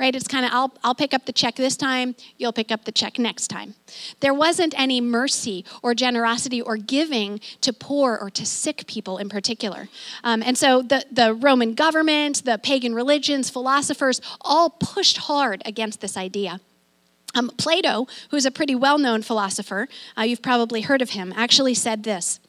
right? 0.00 0.16
It's 0.16 0.26
kind 0.26 0.46
of, 0.46 0.50
I'll, 0.52 0.72
I'll 0.82 0.94
pick 0.94 1.12
up 1.12 1.26
the 1.26 1.32
check 1.32 1.56
this 1.56 1.76
time, 1.76 2.16
you'll 2.38 2.54
pick 2.54 2.72
up 2.72 2.86
the 2.86 2.90
check 2.92 3.18
next 3.18 3.48
time. 3.48 3.74
There 4.20 4.32
wasn't 4.32 4.74
any 4.80 5.00
mercy 5.02 5.66
or 5.82 5.94
generosity 5.94 6.62
or 6.62 6.78
giving 6.78 7.38
to 7.60 7.74
poor 7.74 8.18
or 8.18 8.30
to 8.30 8.46
sick 8.46 8.86
people 8.86 9.18
in 9.18 9.28
particular. 9.28 9.90
Um, 10.24 10.42
and 10.42 10.56
so 10.56 10.80
the, 10.80 11.04
the 11.12 11.34
Roman 11.34 11.74
government, 11.74 12.46
the 12.46 12.56
pagan 12.56 12.94
religions, 12.94 13.50
philosophers 13.50 14.22
all 14.40 14.70
pushed 14.70 15.18
hard 15.18 15.60
against 15.66 16.00
this 16.00 16.16
idea. 16.16 16.60
Um, 17.34 17.50
Plato, 17.58 18.08
who's 18.30 18.46
a 18.46 18.50
pretty 18.50 18.74
well 18.74 18.98
known 18.98 19.20
philosopher, 19.20 19.86
uh, 20.18 20.22
you've 20.22 20.42
probably 20.42 20.80
heard 20.80 21.02
of 21.02 21.10
him, 21.10 21.32
actually 21.36 21.74
said 21.74 22.04
this. 22.04 22.40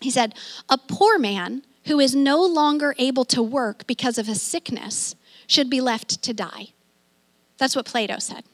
He 0.00 0.10
said, 0.10 0.34
A 0.68 0.78
poor 0.78 1.18
man 1.18 1.62
who 1.86 1.98
is 1.98 2.14
no 2.14 2.44
longer 2.44 2.94
able 2.96 3.24
to 3.24 3.42
work 3.42 3.86
because 3.88 4.18
of 4.18 4.28
a 4.28 4.34
sickness 4.36 5.16
should 5.46 5.68
be 5.68 5.80
left 5.80 6.22
to 6.22 6.32
die. 6.32 6.68
That's 7.58 7.76
what 7.76 7.86
Plato 7.86 8.18
said. 8.18 8.44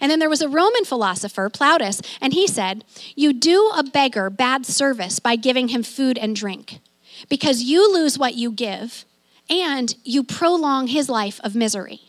And 0.00 0.10
then 0.10 0.18
there 0.18 0.30
was 0.30 0.42
a 0.42 0.48
Roman 0.48 0.84
philosopher, 0.84 1.48
Plautus, 1.50 2.04
and 2.20 2.32
he 2.32 2.46
said, 2.46 2.84
You 3.16 3.32
do 3.32 3.72
a 3.74 3.82
beggar 3.82 4.30
bad 4.30 4.66
service 4.66 5.18
by 5.18 5.36
giving 5.36 5.68
him 5.68 5.82
food 5.82 6.18
and 6.18 6.36
drink, 6.36 6.80
because 7.28 7.62
you 7.62 7.92
lose 7.92 8.18
what 8.18 8.34
you 8.34 8.52
give, 8.52 9.04
and 9.48 9.94
you 10.04 10.22
prolong 10.22 10.86
his 10.86 11.08
life 11.08 11.40
of 11.42 11.56
misery. 11.56 12.00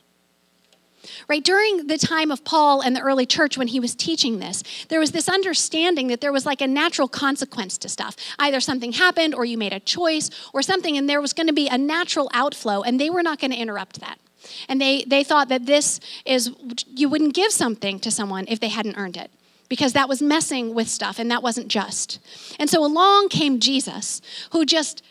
Right? 1.27 1.43
During 1.43 1.87
the 1.87 1.97
time 1.97 2.29
of 2.29 2.43
Paul 2.43 2.81
and 2.81 2.95
the 2.95 3.01
early 3.01 3.25
church 3.25 3.57
when 3.57 3.67
he 3.67 3.79
was 3.79 3.95
teaching 3.95 4.39
this, 4.39 4.63
there 4.89 4.99
was 4.99 5.11
this 5.11 5.27
understanding 5.27 6.07
that 6.07 6.21
there 6.21 6.31
was 6.31 6.45
like 6.45 6.61
a 6.61 6.67
natural 6.67 7.07
consequence 7.07 7.77
to 7.79 7.89
stuff. 7.89 8.15
Either 8.37 8.59
something 8.59 8.91
happened 8.91 9.33
or 9.33 9.43
you 9.43 9.57
made 9.57 9.73
a 9.73 9.79
choice 9.79 10.29
or 10.53 10.61
something, 10.61 10.97
and 10.97 11.09
there 11.09 11.21
was 11.21 11.33
going 11.33 11.47
to 11.47 11.53
be 11.53 11.67
a 11.67 11.77
natural 11.77 12.29
outflow, 12.33 12.81
and 12.81 12.99
they 12.99 13.09
were 13.09 13.23
not 13.23 13.39
going 13.39 13.51
to 13.51 13.57
interrupt 13.57 13.99
that. 14.01 14.19
And 14.67 14.81
they, 14.81 15.03
they 15.05 15.23
thought 15.23 15.49
that 15.49 15.65
this 15.65 15.99
is, 16.25 16.51
you 16.87 17.09
wouldn't 17.09 17.33
give 17.33 17.51
something 17.51 17.99
to 17.99 18.11
someone 18.11 18.45
if 18.47 18.59
they 18.59 18.69
hadn't 18.69 18.97
earned 18.97 19.17
it 19.17 19.31
because 19.69 19.93
that 19.93 20.09
was 20.09 20.21
messing 20.21 20.73
with 20.73 20.89
stuff 20.89 21.17
and 21.17 21.31
that 21.31 21.41
wasn't 21.41 21.69
just. 21.69 22.19
And 22.59 22.69
so 22.69 22.83
along 22.83 23.29
came 23.29 23.59
Jesus, 23.59 24.21
who 24.51 24.65
just 24.65 25.01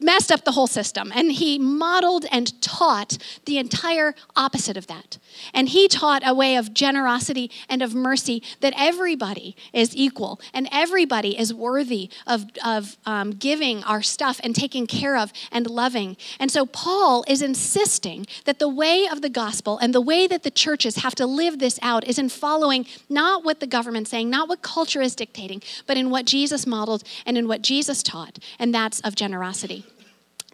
messed 0.00 0.30
up 0.30 0.44
the 0.44 0.52
whole 0.52 0.66
system. 0.66 1.12
And 1.14 1.32
he 1.32 1.58
modeled 1.58 2.26
and 2.30 2.60
taught 2.60 3.18
the 3.46 3.58
entire 3.58 4.14
opposite 4.36 4.76
of 4.76 4.86
that. 4.88 5.18
And 5.54 5.68
he 5.68 5.88
taught 5.88 6.22
a 6.26 6.34
way 6.34 6.56
of 6.56 6.74
generosity 6.74 7.50
and 7.68 7.82
of 7.82 7.94
mercy 7.94 8.42
that 8.60 8.74
everybody 8.76 9.56
is 9.72 9.96
equal 9.96 10.40
and 10.52 10.68
everybody 10.70 11.38
is 11.38 11.54
worthy 11.54 12.10
of, 12.26 12.46
of 12.64 12.96
um, 13.06 13.30
giving 13.30 13.82
our 13.84 14.02
stuff 14.02 14.40
and 14.44 14.54
taking 14.54 14.86
care 14.86 15.16
of 15.16 15.32
and 15.50 15.68
loving. 15.68 16.16
And 16.38 16.50
so 16.50 16.66
Paul 16.66 17.24
is 17.26 17.42
insisting 17.42 18.26
that 18.44 18.58
the 18.58 18.68
way 18.68 19.06
of 19.10 19.22
the 19.22 19.30
gospel 19.30 19.78
and 19.78 19.94
the 19.94 20.00
way 20.00 20.26
that 20.26 20.42
the 20.42 20.50
churches 20.50 20.96
have 20.96 21.14
to 21.14 21.26
live 21.26 21.58
this 21.58 21.78
out 21.82 22.06
is 22.06 22.18
in 22.18 22.28
following 22.28 22.86
not 23.08 23.44
what 23.44 23.60
the 23.60 23.66
government's 23.66 24.10
saying, 24.10 24.28
not 24.28 24.48
what 24.48 24.62
culture 24.62 25.00
is 25.00 25.14
dictating, 25.14 25.62
but 25.86 25.96
in 25.96 26.10
what 26.10 26.26
Jesus 26.26 26.66
modeled 26.66 27.04
and 27.24 27.38
in 27.38 27.48
what 27.48 27.62
Jesus 27.62 28.02
taught, 28.02 28.38
and 28.58 28.74
that's 28.74 29.00
of 29.00 29.14
generosity. 29.62 29.88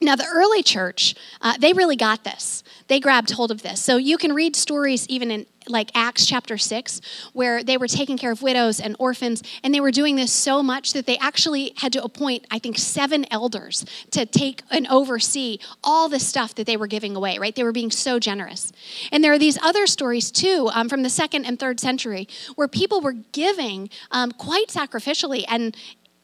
Now, 0.00 0.14
the 0.14 0.26
early 0.32 0.62
church, 0.62 1.16
uh, 1.42 1.54
they 1.58 1.72
really 1.72 1.96
got 1.96 2.22
this. 2.22 2.62
They 2.86 3.00
grabbed 3.00 3.32
hold 3.32 3.50
of 3.50 3.62
this. 3.62 3.82
So 3.82 3.96
you 3.96 4.16
can 4.16 4.32
read 4.32 4.54
stories 4.54 5.08
even 5.08 5.32
in 5.32 5.46
like 5.66 5.90
Acts 5.92 6.24
chapter 6.24 6.56
6, 6.56 7.00
where 7.32 7.64
they 7.64 7.76
were 7.76 7.88
taking 7.88 8.16
care 8.16 8.30
of 8.30 8.40
widows 8.40 8.78
and 8.80 8.94
orphans, 9.00 9.42
and 9.62 9.74
they 9.74 9.80
were 9.80 9.90
doing 9.90 10.14
this 10.14 10.32
so 10.32 10.62
much 10.62 10.92
that 10.92 11.04
they 11.04 11.18
actually 11.18 11.74
had 11.78 11.92
to 11.92 12.02
appoint, 12.02 12.46
I 12.48 12.60
think, 12.60 12.78
seven 12.78 13.26
elders 13.30 13.84
to 14.12 14.24
take 14.24 14.62
and 14.70 14.86
oversee 14.86 15.58
all 15.82 16.08
the 16.08 16.20
stuff 16.20 16.54
that 16.54 16.66
they 16.66 16.76
were 16.76 16.86
giving 16.86 17.16
away, 17.16 17.38
right? 17.38 17.54
They 17.54 17.64
were 17.64 17.72
being 17.72 17.90
so 17.90 18.20
generous. 18.20 18.72
And 19.10 19.22
there 19.22 19.32
are 19.32 19.38
these 19.38 19.58
other 19.60 19.86
stories 19.88 20.30
too 20.30 20.70
um, 20.72 20.88
from 20.88 21.02
the 21.02 21.10
second 21.10 21.44
and 21.44 21.58
third 21.58 21.80
century 21.80 22.28
where 22.54 22.68
people 22.68 23.00
were 23.00 23.16
giving 23.32 23.90
um, 24.12 24.30
quite 24.30 24.68
sacrificially 24.68 25.44
and 25.48 25.76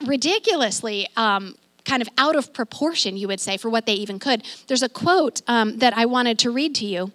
ridiculously 0.06 1.08
um, 1.16 1.56
kind 1.84 2.02
of 2.02 2.08
out 2.18 2.36
of 2.36 2.52
proportion, 2.52 3.16
you 3.16 3.28
would 3.28 3.40
say, 3.40 3.56
for 3.56 3.68
what 3.68 3.86
they 3.86 3.94
even 3.94 4.18
could. 4.18 4.42
There's 4.66 4.82
a 4.82 4.88
quote 4.88 5.42
um, 5.46 5.78
that 5.78 5.96
I 5.96 6.06
wanted 6.06 6.38
to 6.40 6.50
read 6.50 6.74
to 6.76 6.86
you, 6.86 7.12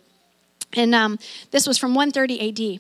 and 0.74 0.94
um, 0.94 1.20
this 1.52 1.68
was 1.68 1.78
from 1.78 1.96
130 1.96 2.76
AD. 2.76 2.80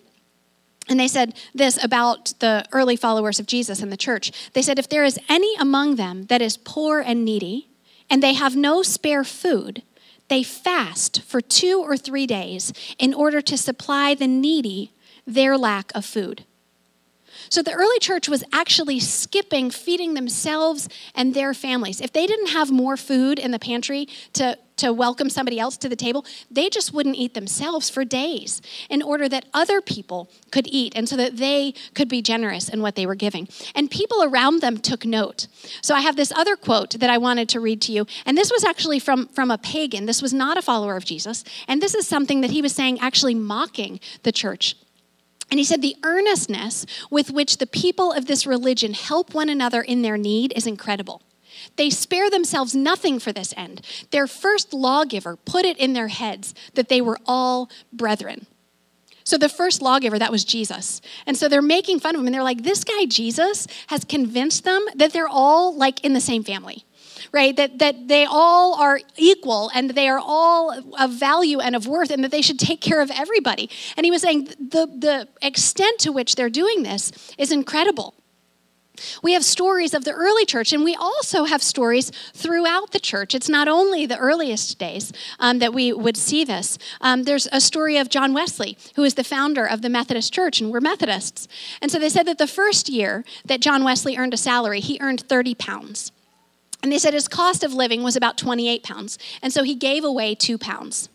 And 0.88 1.00
they 1.00 1.08
said 1.08 1.36
this 1.54 1.82
about 1.84 2.34
the 2.40 2.66
early 2.72 2.96
followers 2.96 3.40
of 3.40 3.46
Jesus 3.46 3.82
in 3.82 3.90
the 3.90 3.98
church. 3.98 4.32
They 4.54 4.64
said, 4.64 4.80
If 4.80 4.90
there 4.90 5.04
is 5.04 5.20
any 5.30 5.56
among 5.60 5.96
them 5.96 6.24
that 6.24 6.42
is 6.42 6.58
poor 6.58 7.00
and 7.00 7.24
needy, 7.24 7.68
and 8.10 8.24
they 8.24 8.34
have 8.34 8.56
no 8.56 8.82
spare 8.82 9.24
food, 9.24 9.84
they 10.30 10.42
fast 10.42 11.22
for 11.22 11.42
two 11.42 11.82
or 11.82 11.96
three 11.96 12.26
days 12.26 12.74
in 12.98 13.14
order 13.14 13.42
to 13.42 13.58
supply 13.58 14.16
the 14.16 14.28
needy 14.28 14.92
their 15.28 15.58
lack 15.58 15.92
of 15.94 16.06
food. 16.06 16.44
So 17.50 17.64
the 17.64 17.74
early 17.74 18.00
church 18.00 18.30
was 18.30 18.44
actually 18.54 19.00
skipping 19.00 19.72
feeding 19.72 20.14
themselves 20.14 20.88
and 21.16 21.34
their 21.34 21.54
families. 21.54 22.00
If 22.00 22.14
they 22.14 22.28
didn't 22.28 22.50
have 22.50 22.72
more 22.72 22.96
food 22.96 23.40
in 23.40 23.52
the 23.52 23.60
pantry 23.60 24.08
to, 24.34 24.58
to 24.78 24.94
welcome 24.94 25.30
somebody 25.30 25.60
else 25.60 25.76
to 25.78 25.90
the 25.90 25.96
table, 25.96 26.26
they 26.52 26.70
just 26.70 26.94
wouldn't 26.94 27.16
eat 27.16 27.34
themselves 27.34 27.90
for 27.90 28.06
days 28.06 28.62
in 28.90 29.02
order 29.02 29.28
that 29.28 29.46
other 29.54 29.82
people 29.82 30.30
could 30.52 30.68
eat 30.68 30.94
and 30.96 31.10
so 31.10 31.16
that 31.16 31.38
they 31.38 31.74
could 31.96 32.08
be 32.08 32.22
generous 32.22 32.70
in 32.70 32.82
what 32.82 32.96
they 32.96 33.08
were 33.08 33.16
giving. 33.16 33.48
And 33.74 33.90
people 33.90 34.24
around 34.24 34.62
them 34.62 34.78
took 34.78 35.04
note. 35.04 35.48
So 35.82 35.96
I 35.96 36.02
have 36.02 36.16
this 36.16 36.32
other 36.32 36.56
quote 36.56 36.92
that 37.00 37.10
I 37.10 37.18
wanted 37.18 37.50
to 37.50 37.60
read 37.60 37.82
to 37.84 37.92
you. 37.92 38.06
And 38.26 38.38
this 38.38 38.52
was 38.52 38.64
actually 38.64 39.00
from, 39.00 39.28
from 39.30 39.50
a 39.50 39.58
pagan. 39.58 40.06
This 40.06 40.22
was 40.22 40.34
not 40.34 40.58
a 40.58 40.62
follower 40.62 40.96
of 40.96 41.04
Jesus. 41.04 41.44
And 41.68 41.82
this 41.82 41.96
is 41.96 42.08
something 42.08 42.42
that 42.42 42.52
he 42.52 42.62
was 42.62 42.74
saying 42.74 43.00
actually 43.00 43.34
mocking 43.34 44.00
the 44.22 44.32
church 44.32 44.76
and 45.52 45.60
he 45.60 45.64
said, 45.64 45.82
The 45.82 45.96
earnestness 46.04 46.86
with 47.10 47.32
which 47.32 47.58
the 47.58 47.68
people 47.68 48.12
of 48.12 48.26
this 48.26 48.46
religion 48.46 48.94
help 48.94 49.34
one 49.34 49.50
another 49.50 49.82
in 49.82 50.02
their 50.02 50.18
need 50.18 50.54
is 50.56 50.68
incredible. 50.68 51.22
They 51.76 51.90
spare 51.90 52.30
themselves 52.30 52.76
nothing 52.76 53.20
for 53.20 53.32
this 53.32 53.54
end. 53.58 53.82
Their 54.12 54.28
first 54.28 54.74
lawgiver 54.74 55.36
put 55.36 55.66
it 55.66 55.78
in 55.78 55.94
their 55.94 56.08
heads 56.08 56.54
that 56.76 56.90
they 56.90 57.02
were 57.02 57.20
all 57.26 57.70
brethren. 57.92 58.48
So 59.24 59.38
the 59.38 59.50
first 59.50 59.82
lawgiver, 59.82 60.18
that 60.18 60.32
was 60.32 60.44
Jesus. 60.44 61.02
And 61.28 61.38
so 61.38 61.48
they're 61.48 61.62
making 61.62 62.00
fun 62.00 62.16
of 62.16 62.22
him 62.22 62.28
and 62.28 62.34
they're 62.34 62.44
like, 62.44 62.64
this 62.64 62.84
guy, 62.84 63.06
Jesus, 63.06 63.68
has 63.88 64.04
convinced 64.04 64.64
them 64.64 64.84
that 64.96 65.14
they're 65.14 65.28
all 65.28 65.76
like 65.76 66.04
in 66.04 66.14
the 66.14 66.22
same 66.22 66.44
family 66.44 66.86
right? 67.32 67.56
That, 67.56 67.80
that 67.80 68.08
they 68.08 68.26
all 68.26 68.76
are 68.76 69.00
equal 69.18 69.72
and 69.74 69.92
they 69.92 70.08
are 70.08 70.20
all 70.20 70.72
of 71.00 71.12
value 71.12 71.60
and 71.60 71.76
of 71.76 71.88
worth 71.88 72.12
and 72.12 72.24
that 72.24 72.32
they 72.32 72.42
should 72.42 72.60
take 72.60 72.82
care 72.82 73.02
of 73.02 73.12
everybody. 73.12 73.70
And 73.98 74.06
he 74.06 74.12
was 74.12 74.22
saying 74.22 74.46
the, 74.46 74.88
the 74.88 75.28
extent 75.42 76.00
to 76.00 76.12
which 76.12 76.36
they're 76.36 76.50
doing 76.50 76.84
this 76.84 77.12
is 77.38 77.52
incredible. 77.52 78.14
We 79.24 79.34
have 79.34 79.44
stories 79.44 79.94
of 79.94 80.04
the 80.04 80.12
early 80.12 80.46
church, 80.46 80.74
and 80.74 80.84
we 80.84 80.96
also 80.96 81.46
have 81.46 81.62
stories 81.64 82.12
throughout 82.34 82.92
the 82.92 83.00
church. 83.00 83.34
It's 83.34 83.50
not 83.50 83.68
only 83.68 84.06
the 84.06 84.18
earliest 84.18 84.78
days 84.78 85.12
um, 85.40 85.60
that 85.60 85.74
we 85.74 85.94
would 85.94 86.18
see 86.18 86.44
this. 86.44 86.78
Um, 87.02 87.24
there's 87.24 87.48
a 87.52 87.62
story 87.62 87.98
of 87.98 88.10
John 88.10 88.34
Wesley, 88.34 88.78
who 88.96 89.04
is 89.04 89.16
the 89.16 89.24
founder 89.24 89.66
of 89.66 89.82
the 89.82 89.90
Methodist 89.90 90.34
Church, 90.34 90.62
and 90.62 90.72
we're 90.72 90.82
Methodists. 90.82 91.48
And 91.82 91.92
so 91.92 92.00
they 92.00 92.10
said 92.10 92.28
that 92.28 92.38
the 92.38 92.48
first 92.48 92.90
year 92.90 93.24
that 93.46 93.62
John 93.62 93.84
Wesley 93.84 94.18
earned 94.18 94.34
a 94.34 94.38
salary, 94.38 94.80
he 94.80 94.98
earned 95.02 95.22
30 95.22 95.56
pounds. 95.56 96.12
And 96.82 96.92
they 96.92 96.98
said 96.98 97.14
his 97.14 97.28
cost 97.28 97.64
of 97.64 97.74
living 97.74 98.04
was 98.04 98.16
about 98.16 98.38
28 98.38 98.84
pounds. 98.84 99.18
And 99.42 99.52
so 99.52 99.64
he 99.64 99.76
gave 99.76 100.04
away 100.04 100.36
two 100.36 100.58
pounds. 100.58 101.10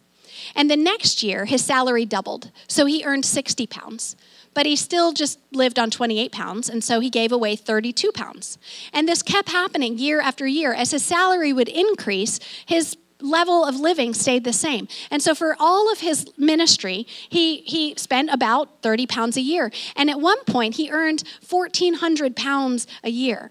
And 0.54 0.70
the 0.70 0.76
next 0.76 1.22
year, 1.22 1.46
his 1.46 1.64
salary 1.64 2.04
doubled. 2.04 2.50
So 2.68 2.86
he 2.86 3.04
earned 3.04 3.24
60 3.24 3.66
pounds. 3.66 4.16
But 4.52 4.66
he 4.66 4.76
still 4.76 5.12
just 5.12 5.38
lived 5.52 5.78
on 5.78 5.90
28 5.90 6.30
pounds. 6.32 6.68
And 6.68 6.84
so 6.84 7.00
he 7.00 7.10
gave 7.10 7.32
away 7.32 7.56
32 7.56 8.12
pounds. 8.12 8.58
And 8.92 9.08
this 9.08 9.22
kept 9.22 9.48
happening 9.50 9.98
year 9.98 10.20
after 10.20 10.46
year. 10.46 10.72
As 10.72 10.90
his 10.90 11.04
salary 11.04 11.52
would 11.52 11.68
increase, 11.68 12.38
his 12.66 12.96
level 13.20 13.64
of 13.64 13.80
living 13.80 14.12
stayed 14.12 14.44
the 14.44 14.52
same. 14.52 14.86
And 15.10 15.22
so 15.22 15.34
for 15.34 15.56
all 15.58 15.90
of 15.90 16.00
his 16.00 16.26
ministry, 16.36 17.06
he, 17.28 17.58
he 17.62 17.94
spent 17.96 18.30
about 18.30 18.82
30 18.82 19.06
pounds 19.06 19.36
a 19.36 19.40
year. 19.40 19.72
And 19.96 20.10
at 20.10 20.20
one 20.20 20.42
point, 20.44 20.76
he 20.76 20.90
earned 20.90 21.24
1,400 21.48 22.36
pounds 22.36 22.86
a 23.02 23.10
year. 23.10 23.50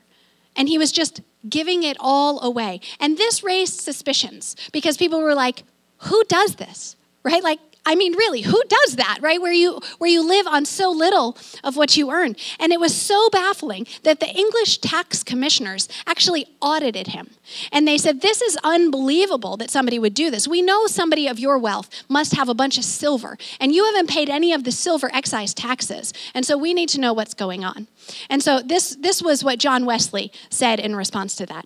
And 0.55 0.69
he 0.69 0.77
was 0.77 0.91
just 0.91 1.21
giving 1.47 1.83
it 1.83 1.97
all 1.99 2.41
away. 2.41 2.79
And 2.99 3.17
this 3.17 3.43
raised 3.43 3.81
suspicions 3.81 4.55
because 4.71 4.97
people 4.97 5.21
were 5.21 5.35
like, 5.35 5.63
who 5.97 6.23
does 6.25 6.55
this? 6.55 6.95
Right? 7.23 7.43
Like, 7.43 7.59
I 7.85 7.95
mean, 7.95 8.15
really, 8.15 8.41
who 8.41 8.61
does 8.69 8.95
that, 8.95 9.19
right? 9.21 9.41
Where 9.41 9.51
you 9.51 9.79
where 9.97 10.09
you 10.09 10.25
live 10.25 10.47
on 10.47 10.65
so 10.65 10.89
little 10.89 11.37
of 11.63 11.75
what 11.75 11.97
you 11.97 12.11
earn. 12.11 12.35
And 12.59 12.71
it 12.71 12.79
was 12.79 12.95
so 12.95 13.29
baffling 13.29 13.87
that 14.03 14.21
the 14.21 14.29
English 14.29 14.77
tax 14.77 15.21
commissioners 15.21 15.89
actually 16.07 16.47
audited 16.61 17.07
him. 17.07 17.31
And 17.73 17.85
they 17.85 17.97
said, 17.97 18.21
This 18.21 18.41
is 18.41 18.57
unbelievable 18.63 19.57
that 19.57 19.69
somebody 19.69 19.99
would 19.99 20.13
do 20.13 20.31
this. 20.31 20.47
We 20.47 20.61
know 20.61 20.87
somebody 20.87 21.27
of 21.27 21.39
your 21.39 21.57
wealth 21.57 21.89
must 22.07 22.35
have 22.35 22.47
a 22.47 22.53
bunch 22.53 22.77
of 22.77 22.85
silver, 22.85 23.37
and 23.59 23.75
you 23.75 23.83
haven't 23.83 24.09
paid 24.09 24.29
any 24.29 24.53
of 24.53 24.63
the 24.63 24.71
silver 24.71 25.09
excise 25.13 25.53
taxes. 25.53 26.13
And 26.33 26.45
so 26.45 26.57
we 26.57 26.73
need 26.73 26.89
to 26.89 27.01
know 27.01 27.11
what's 27.11 27.33
going 27.33 27.65
on. 27.65 27.87
And 28.29 28.41
so 28.41 28.61
this 28.61 28.95
this 28.95 29.21
was 29.21 29.43
what 29.43 29.59
John 29.59 29.85
Wesley 29.85 30.31
said 30.49 30.79
in 30.79 30.95
response 30.95 31.35
to 31.35 31.45
that. 31.47 31.65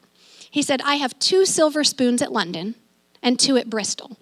He 0.49 0.63
said, 0.63 0.81
I 0.81 0.95
have 0.95 1.19
two 1.19 1.45
silver 1.45 1.83
spoons 1.83 2.23
at 2.23 2.31
London 2.31 2.73
and 3.21 3.39
two 3.39 3.57
at 3.57 3.69
Bristol. 3.69 4.17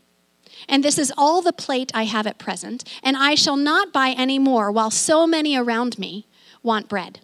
And 0.68 0.84
this 0.84 0.98
is 0.98 1.14
all 1.18 1.42
the 1.42 1.54
plate 1.54 1.92
I 1.94 2.04
have 2.06 2.28
at 2.28 2.38
present, 2.38 2.84
and 3.04 3.16
I 3.18 3.36
shall 3.36 3.58
not 3.58 3.94
buy 3.94 4.10
any 4.10 4.40
more 4.40 4.72
while 4.72 4.92
so 4.92 5.26
many 5.26 5.56
around 5.56 5.98
me 6.00 6.28
want 6.64 6.88
bread. 6.88 7.20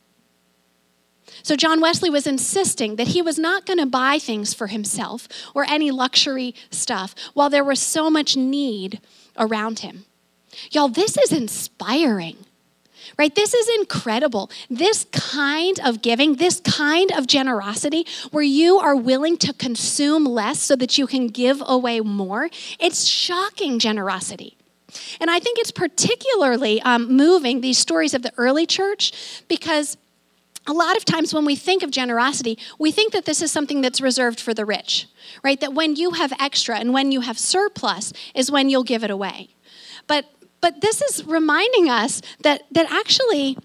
So, 1.44 1.56
John 1.56 1.82
Wesley 1.82 2.10
was 2.10 2.28
insisting 2.28 2.98
that 2.98 3.10
he 3.10 3.22
was 3.22 3.40
not 3.40 3.66
going 3.66 3.80
to 3.80 3.86
buy 3.86 4.20
things 4.20 4.54
for 4.54 4.68
himself 4.68 5.28
or 5.56 5.66
any 5.68 5.90
luxury 5.90 6.54
stuff 6.70 7.16
while 7.34 7.50
there 7.50 7.64
was 7.64 7.80
so 7.80 8.10
much 8.10 8.38
need 8.38 9.00
around 9.38 9.80
him. 9.80 10.06
Y'all, 10.72 10.90
this 10.90 11.18
is 11.18 11.32
inspiring 11.32 12.38
right? 13.22 13.36
This 13.36 13.54
is 13.54 13.70
incredible. 13.78 14.50
This 14.68 15.06
kind 15.12 15.80
of 15.82 16.02
giving, 16.02 16.38
this 16.38 16.60
kind 16.62 17.12
of 17.12 17.28
generosity 17.28 18.08
where 18.32 18.44
you 18.44 18.80
are 18.80 18.96
willing 18.96 19.38
to 19.38 19.54
consume 19.54 20.26
less 20.26 20.60
so 20.60 20.76
that 20.78 20.98
you 20.98 21.06
can 21.06 21.28
give 21.28 21.62
away 21.64 22.00
more, 22.00 22.50
it's 22.80 23.06
shocking 23.06 23.78
generosity. 23.78 24.58
And 25.20 25.30
I 25.30 25.40
think 25.40 25.60
it's 25.60 25.70
particularly 25.70 26.82
um, 26.82 27.16
moving, 27.16 27.62
these 27.62 27.78
stories 27.78 28.16
of 28.16 28.24
the 28.24 28.34
early 28.38 28.66
church, 28.66 29.14
because 29.48 29.98
a 30.66 30.74
lot 30.74 30.98
of 30.98 31.06
times 31.06 31.32
when 31.32 31.46
we 31.46 31.56
think 31.56 31.84
of 31.84 31.92
generosity, 31.92 32.58
we 32.80 32.92
think 32.92 33.14
that 33.14 33.26
this 33.26 33.44
is 33.44 33.52
something 33.52 33.82
that's 33.82 34.02
reserved 34.02 34.40
for 34.40 34.56
the 34.56 34.66
rich, 34.66 35.06
right? 35.44 35.60
That 35.60 35.76
when 35.76 35.96
you 35.96 36.14
have 36.14 36.34
extra 36.40 36.80
and 36.80 36.92
when 36.92 37.12
you 37.12 37.22
have 37.22 37.38
surplus 37.38 38.14
is 38.34 38.50
when 38.50 38.72
you'll 38.72 38.84
give 38.84 39.04
it 39.04 39.12
away. 39.12 39.50
But 40.08 40.26
but 40.62 40.82
this 40.82 41.02
is 41.02 41.26
reminding 41.26 41.90
us 41.90 42.22
that 42.42 42.64
that 42.72 42.92
actually 42.92 43.58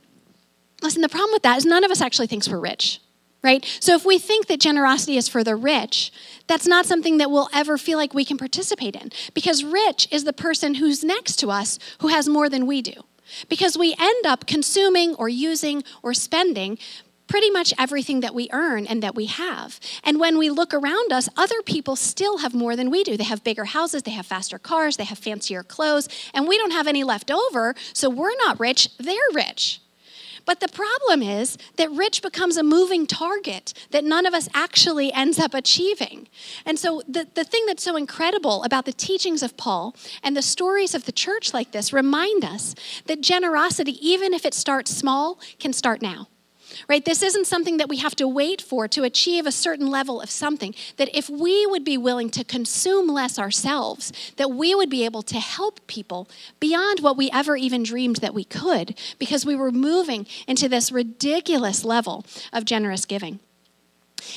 listen, 0.83 1.03
the 1.03 1.09
problem 1.09 1.33
with 1.33 1.43
that 1.43 1.59
is 1.59 1.65
none 1.65 1.85
of 1.85 1.91
us 1.91 2.01
actually 2.01 2.27
thinks 2.27 2.49
we're 2.49 2.59
rich. 2.59 3.01
Right? 3.43 3.65
So 3.81 3.95
if 3.95 4.05
we 4.05 4.19
think 4.19 4.49
that 4.49 4.59
generosity 4.59 5.17
is 5.17 5.29
for 5.29 5.45
the 5.45 5.55
rich, 5.55 6.11
that's 6.49 6.67
not 6.67 6.85
something 6.85 7.19
that 7.19 7.31
we'll 7.31 7.49
ever 7.53 7.79
feel 7.79 7.97
like 7.97 8.13
we 8.13 8.25
can 8.25 8.39
participate 8.39 8.97
in 8.97 9.13
because 9.35 9.63
rich 9.63 10.09
is 10.11 10.25
the 10.25 10.33
person 10.33 10.75
who's 10.77 11.05
next 11.05 11.37
to 11.37 11.51
us 11.51 11.79
who 12.01 12.09
has 12.09 12.29
more 12.29 12.49
than 12.49 12.67
we 12.67 12.83
do 12.83 13.05
because 13.49 13.79
we 13.79 13.95
end 13.99 14.27
up 14.27 14.47
consuming 14.47 15.15
or 15.15 15.29
using 15.29 15.85
or 16.03 16.13
spending 16.15 16.79
pretty 17.27 17.51
much 17.51 17.75
everything 17.79 18.21
that 18.21 18.35
we 18.35 18.49
earn 18.53 18.87
and 18.87 19.03
that 19.03 19.15
we 19.15 19.27
have. 19.27 19.81
And 20.05 20.21
when 20.21 20.39
we 20.39 20.51
look 20.51 20.73
around 20.73 21.13
us, 21.13 21.29
other 21.37 21.63
people 21.63 21.97
still 21.97 22.39
have 22.39 22.55
more 22.55 22.77
than 22.77 22.91
we 22.91 23.05
do. 23.05 23.17
They 23.17 23.25
have 23.25 23.45
bigger 23.45 23.65
houses, 23.65 24.03
they 24.03 24.13
have 24.13 24.27
faster 24.27 24.59
cars, 24.59 24.97
they 24.97 25.05
have 25.05 25.19
fancier 25.19 25.63
clothes, 25.63 26.09
and 26.33 26.47
we 26.47 26.59
don't 26.59 26.73
have 26.73 26.87
any 26.87 27.05
left 27.05 27.31
over, 27.31 27.75
so 27.93 28.09
we're 28.09 28.37
not 28.39 28.61
rich, 28.61 28.97
they're 28.99 29.17
rich. 29.33 29.81
But 30.45 30.61
the 30.61 30.69
problem 30.69 31.23
is 31.23 31.59
that 31.77 31.91
rich 31.91 32.23
becomes 32.23 32.57
a 32.57 32.63
moving 32.63 33.09
target 33.09 33.75
that 33.91 34.05
none 34.05 34.27
of 34.27 34.33
us 34.33 34.49
actually 34.55 35.13
ends 35.13 35.41
up 35.41 35.55
achieving. 35.55 36.29
And 36.65 36.79
so, 36.79 37.03
the, 37.09 37.27
the 37.35 37.43
thing 37.43 37.67
that's 37.67 37.83
so 37.83 37.97
incredible 37.97 38.63
about 38.63 38.85
the 38.85 38.93
teachings 38.93 39.43
of 39.43 39.57
Paul 39.57 39.97
and 40.23 40.37
the 40.37 40.43
stories 40.43 40.95
of 40.95 41.05
the 41.05 41.11
church 41.11 41.53
like 41.53 41.73
this 41.73 41.93
remind 41.93 42.45
us 42.45 42.77
that 43.07 43.21
generosity, 43.21 43.99
even 44.09 44.33
if 44.33 44.47
it 44.47 44.55
starts 44.55 44.97
small, 44.97 45.41
can 45.59 45.73
start 45.73 46.01
now 46.01 46.29
right? 46.89 47.05
This 47.05 47.23
isn't 47.23 47.47
something 47.47 47.77
that 47.77 47.89
we 47.89 47.99
have 47.99 48.17
to 48.17 48.29
wait 48.29 48.61
for 48.61 48.89
to 48.89 49.05
achieve 49.05 49.47
a 49.47 49.53
certain 49.53 49.87
level 49.87 50.21
of 50.21 50.31
something. 50.31 50.75
That 50.97 51.15
if 51.17 51.29
we 51.29 51.67
would 51.67 51.85
be 51.85 51.99
willing 51.99 52.31
to 52.31 52.45
consume 52.45 53.09
less 53.09 53.39
ourselves, 53.39 54.13
that 54.37 54.51
we 54.51 54.75
would 54.75 54.91
be 54.91 55.05
able 55.05 55.23
to 55.23 55.39
help 55.39 55.87
people 55.87 56.29
beyond 56.61 57.01
what 57.01 57.17
we 57.17 57.31
ever 57.33 57.57
even 57.57 57.83
dreamed 57.83 58.17
that 58.17 58.35
we 58.35 58.45
could 58.45 58.99
because 59.19 59.47
we 59.47 59.57
were 59.57 59.71
moving 59.71 60.27
into 60.47 60.69
this 60.69 60.93
ridiculous 60.93 61.85
level 61.85 62.25
of 62.53 62.65
generous 62.65 63.05
giving. 63.05 63.41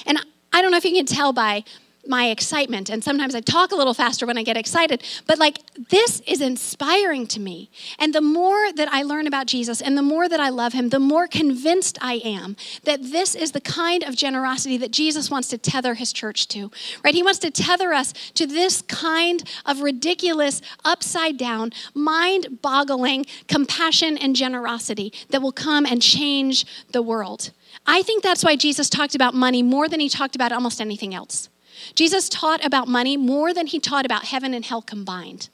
And 0.05 0.19
I 0.51 0.61
don't 0.61 0.71
know 0.71 0.77
if 0.77 0.85
you 0.85 0.93
can 0.93 1.05
tell 1.05 1.33
by 1.33 1.63
my 2.09 2.29
excitement. 2.29 2.89
And 2.89 3.03
sometimes 3.03 3.35
I 3.35 3.41
talk 3.41 3.71
a 3.71 3.75
little 3.75 3.93
faster 3.93 4.25
when 4.25 4.37
I 4.37 4.43
get 4.43 4.57
excited. 4.57 5.03
But 5.27 5.37
like, 5.37 5.59
this 5.89 6.21
is 6.21 6.41
inspiring 6.41 7.27
to 7.27 7.39
me. 7.39 7.69
And 7.99 8.13
the 8.13 8.21
more 8.21 8.71
that 8.73 8.91
I 8.91 9.03
learn 9.03 9.27
about 9.27 9.45
Jesus 9.45 9.79
and 9.79 9.97
the 9.97 10.01
more 10.01 10.27
that 10.27 10.39
I 10.39 10.49
love 10.49 10.73
him, 10.73 10.89
the 10.89 10.99
more 10.99 11.27
convinced 11.27 11.97
I 12.01 12.15
am 12.25 12.55
that 12.83 13.03
this 13.03 13.35
is 13.35 13.51
the 13.51 13.61
kind 13.61 14.03
of 14.03 14.15
generosity 14.15 14.77
that 14.77 14.91
Jesus 14.91 15.29
wants 15.29 15.47
to 15.49 15.57
tether 15.57 15.93
his 15.93 16.11
church 16.11 16.47
to, 16.49 16.71
right? 17.03 17.13
He 17.13 17.23
wants 17.23 17.39
to 17.39 17.51
tether 17.51 17.93
us 17.93 18.13
to 18.33 18.47
this 18.47 18.81
kind 18.81 19.43
of 19.65 19.81
ridiculous, 19.81 20.61
upside 20.83 21.37
down, 21.37 21.71
mind 21.93 22.61
boggling 22.61 23.25
compassion 23.47 24.17
and 24.17 24.35
generosity 24.35 25.13
that 25.29 25.41
will 25.41 25.51
come 25.51 25.85
and 25.85 26.01
change 26.01 26.65
the 26.91 27.01
world. 27.01 27.51
I 27.85 28.01
think 28.01 28.23
that's 28.23 28.43
why 28.43 28.55
Jesus 28.55 28.89
talked 28.89 29.15
about 29.15 29.33
money 29.33 29.61
more 29.61 29.87
than 29.87 29.99
he 29.99 30.09
talked 30.09 30.35
about 30.35 30.51
almost 30.51 30.81
anything 30.81 31.13
else. 31.13 31.49
Jesus 31.95 32.29
taught 32.29 32.63
about 32.65 32.87
money 32.87 33.17
more 33.17 33.53
than 33.53 33.67
he 33.67 33.79
taught 33.79 34.05
about 34.05 34.25
heaven 34.25 34.53
and 34.53 34.65
hell 34.65 34.81
combined. 34.81 35.49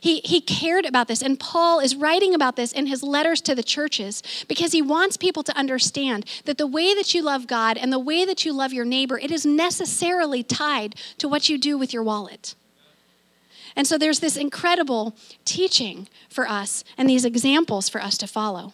He, 0.00 0.20
he 0.24 0.40
cared 0.40 0.86
about 0.86 1.08
this, 1.08 1.22
and 1.22 1.38
Paul 1.38 1.78
is 1.78 1.94
writing 1.94 2.34
about 2.34 2.56
this 2.56 2.72
in 2.72 2.86
his 2.86 3.02
letters 3.02 3.40
to 3.42 3.54
the 3.54 3.62
churches 3.62 4.22
because 4.48 4.72
he 4.72 4.82
wants 4.82 5.16
people 5.16 5.42
to 5.42 5.56
understand 5.56 6.24
that 6.44 6.58
the 6.58 6.66
way 6.66 6.94
that 6.94 7.14
you 7.14 7.22
love 7.22 7.46
God 7.46 7.76
and 7.76 7.92
the 7.92 7.98
way 7.98 8.24
that 8.24 8.44
you 8.44 8.52
love 8.52 8.72
your 8.72 8.84
neighbor, 8.84 9.18
it 9.18 9.30
is 9.30 9.44
necessarily 9.44 10.42
tied 10.42 10.94
to 11.18 11.28
what 11.28 11.48
you 11.48 11.58
do 11.58 11.76
with 11.76 11.92
your 11.92 12.02
wallet. 12.02 12.54
And 13.76 13.86
so 13.86 13.96
there's 13.96 14.20
this 14.20 14.36
incredible 14.36 15.16
teaching 15.44 16.08
for 16.28 16.48
us 16.48 16.84
and 16.98 17.08
these 17.08 17.24
examples 17.24 17.88
for 17.88 18.02
us 18.02 18.18
to 18.18 18.26
follow. 18.26 18.72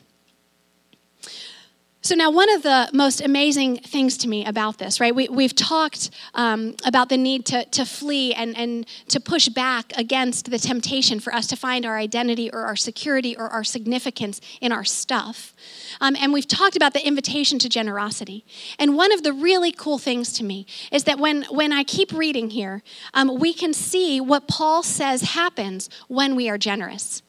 So, 2.00 2.14
now 2.14 2.30
one 2.30 2.48
of 2.54 2.62
the 2.62 2.88
most 2.92 3.20
amazing 3.20 3.78
things 3.78 4.16
to 4.18 4.28
me 4.28 4.46
about 4.46 4.78
this, 4.78 5.00
right? 5.00 5.12
We, 5.12 5.28
we've 5.28 5.54
talked 5.54 6.10
um, 6.32 6.76
about 6.86 7.08
the 7.08 7.16
need 7.16 7.44
to, 7.46 7.64
to 7.64 7.84
flee 7.84 8.32
and, 8.34 8.56
and 8.56 8.86
to 9.08 9.18
push 9.18 9.48
back 9.48 9.92
against 9.96 10.48
the 10.48 10.60
temptation 10.60 11.18
for 11.18 11.34
us 11.34 11.48
to 11.48 11.56
find 11.56 11.84
our 11.84 11.98
identity 11.98 12.52
or 12.52 12.60
our 12.60 12.76
security 12.76 13.36
or 13.36 13.48
our 13.48 13.64
significance 13.64 14.40
in 14.60 14.70
our 14.70 14.84
stuff. 14.84 15.54
Um, 16.00 16.16
and 16.20 16.32
we've 16.32 16.46
talked 16.46 16.76
about 16.76 16.92
the 16.92 17.04
invitation 17.04 17.58
to 17.58 17.68
generosity. 17.68 18.44
And 18.78 18.94
one 18.94 19.12
of 19.12 19.24
the 19.24 19.32
really 19.32 19.72
cool 19.72 19.98
things 19.98 20.32
to 20.34 20.44
me 20.44 20.66
is 20.92 21.02
that 21.04 21.18
when, 21.18 21.42
when 21.50 21.72
I 21.72 21.82
keep 21.82 22.12
reading 22.12 22.50
here, 22.50 22.84
um, 23.12 23.40
we 23.40 23.52
can 23.52 23.74
see 23.74 24.20
what 24.20 24.46
Paul 24.46 24.84
says 24.84 25.22
happens 25.22 25.90
when 26.06 26.36
we 26.36 26.48
are 26.48 26.58
generous. 26.58 27.22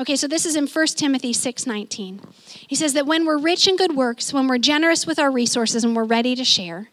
Okay, 0.00 0.16
so 0.16 0.26
this 0.26 0.44
is 0.44 0.56
in 0.56 0.66
1 0.66 0.86
Timothy 0.96 1.32
6:19. 1.32 2.20
He 2.66 2.74
says 2.74 2.94
that 2.94 3.06
when 3.06 3.24
we're 3.24 3.38
rich 3.38 3.68
in 3.68 3.76
good 3.76 3.94
works, 3.94 4.32
when 4.32 4.48
we're 4.48 4.58
generous 4.58 5.06
with 5.06 5.18
our 5.18 5.30
resources 5.30 5.84
and 5.84 5.94
we're 5.94 6.04
ready 6.04 6.34
to 6.34 6.44
share, 6.44 6.90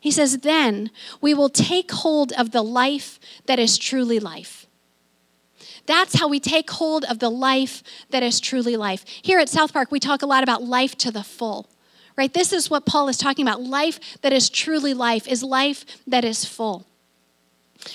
he 0.00 0.10
says 0.10 0.38
then 0.38 0.90
we 1.20 1.34
will 1.34 1.48
take 1.48 1.90
hold 1.90 2.32
of 2.32 2.52
the 2.52 2.62
life 2.62 3.18
that 3.46 3.58
is 3.58 3.76
truly 3.76 4.20
life. 4.20 4.66
That's 5.86 6.18
how 6.18 6.28
we 6.28 6.40
take 6.40 6.70
hold 6.70 7.04
of 7.04 7.18
the 7.18 7.30
life 7.30 7.82
that 8.10 8.22
is 8.22 8.40
truly 8.40 8.76
life. 8.76 9.04
Here 9.22 9.38
at 9.38 9.48
South 9.48 9.72
Park, 9.72 9.90
we 9.90 10.00
talk 10.00 10.22
a 10.22 10.26
lot 10.26 10.42
about 10.42 10.62
life 10.62 10.96
to 10.98 11.10
the 11.10 11.22
full. 11.22 11.68
Right? 12.16 12.32
This 12.32 12.52
is 12.52 12.70
what 12.70 12.86
Paul 12.86 13.08
is 13.08 13.18
talking 13.18 13.46
about. 13.46 13.62
Life 13.62 14.00
that 14.22 14.32
is 14.32 14.48
truly 14.48 14.94
life 14.94 15.28
is 15.28 15.42
life 15.42 15.84
that 16.06 16.24
is 16.24 16.44
full. 16.44 16.86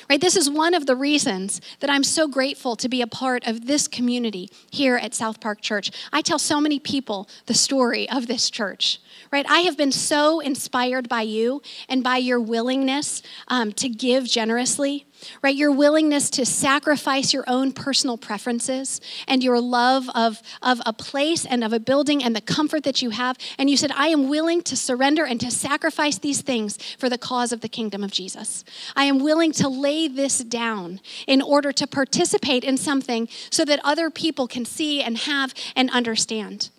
Right? 0.09 0.21
This 0.21 0.35
is 0.35 0.49
one 0.49 0.73
of 0.73 0.85
the 0.85 0.95
reasons 0.95 1.61
that 1.79 1.89
I'm 1.89 2.03
so 2.03 2.27
grateful 2.27 2.75
to 2.75 2.89
be 2.89 3.01
a 3.01 3.07
part 3.07 3.47
of 3.47 3.67
this 3.67 3.87
community 3.87 4.49
here 4.71 4.95
at 4.95 5.13
South 5.13 5.39
Park 5.39 5.61
Church. 5.61 5.91
I 6.11 6.21
tell 6.21 6.39
so 6.39 6.61
many 6.61 6.79
people 6.79 7.27
the 7.45 7.53
story 7.53 8.09
of 8.09 8.27
this 8.27 8.49
church. 8.49 8.99
Right? 9.31 9.45
I 9.49 9.61
have 9.61 9.77
been 9.77 9.91
so 9.91 10.39
inspired 10.39 11.07
by 11.07 11.21
you 11.21 11.61
and 11.87 12.03
by 12.03 12.17
your 12.17 12.39
willingness 12.39 13.21
um, 13.47 13.71
to 13.73 13.89
give 13.89 14.25
generously 14.25 15.05
right? 15.41 15.55
Your 15.55 15.71
willingness 15.71 16.29
to 16.31 16.45
sacrifice 16.45 17.33
your 17.33 17.43
own 17.47 17.71
personal 17.71 18.17
preferences 18.17 19.01
and 19.27 19.43
your 19.43 19.59
love 19.59 20.09
of, 20.15 20.41
of 20.61 20.81
a 20.85 20.93
place 20.93 21.45
and 21.45 21.63
of 21.63 21.73
a 21.73 21.79
building 21.79 22.23
and 22.23 22.35
the 22.35 22.41
comfort 22.41 22.83
that 22.83 23.01
you 23.01 23.11
have. 23.11 23.37
And 23.57 23.69
you 23.69 23.77
said, 23.77 23.91
I 23.91 24.07
am 24.07 24.29
willing 24.29 24.61
to 24.63 24.75
surrender 24.75 25.25
and 25.25 25.39
to 25.41 25.51
sacrifice 25.51 26.17
these 26.17 26.41
things 26.41 26.77
for 26.97 27.09
the 27.09 27.17
cause 27.17 27.51
of 27.51 27.61
the 27.61 27.69
kingdom 27.69 28.03
of 28.03 28.11
Jesus. 28.11 28.63
I 28.95 29.05
am 29.05 29.19
willing 29.19 29.51
to 29.53 29.67
lay 29.67 30.07
this 30.07 30.39
down 30.39 31.01
in 31.27 31.41
order 31.41 31.71
to 31.71 31.87
participate 31.87 32.63
in 32.63 32.77
something 32.77 33.27
so 33.49 33.65
that 33.65 33.79
other 33.83 34.09
people 34.09 34.47
can 34.47 34.65
see 34.65 35.01
and 35.01 35.17
have 35.17 35.53
and 35.75 35.89
understand. 35.91 36.69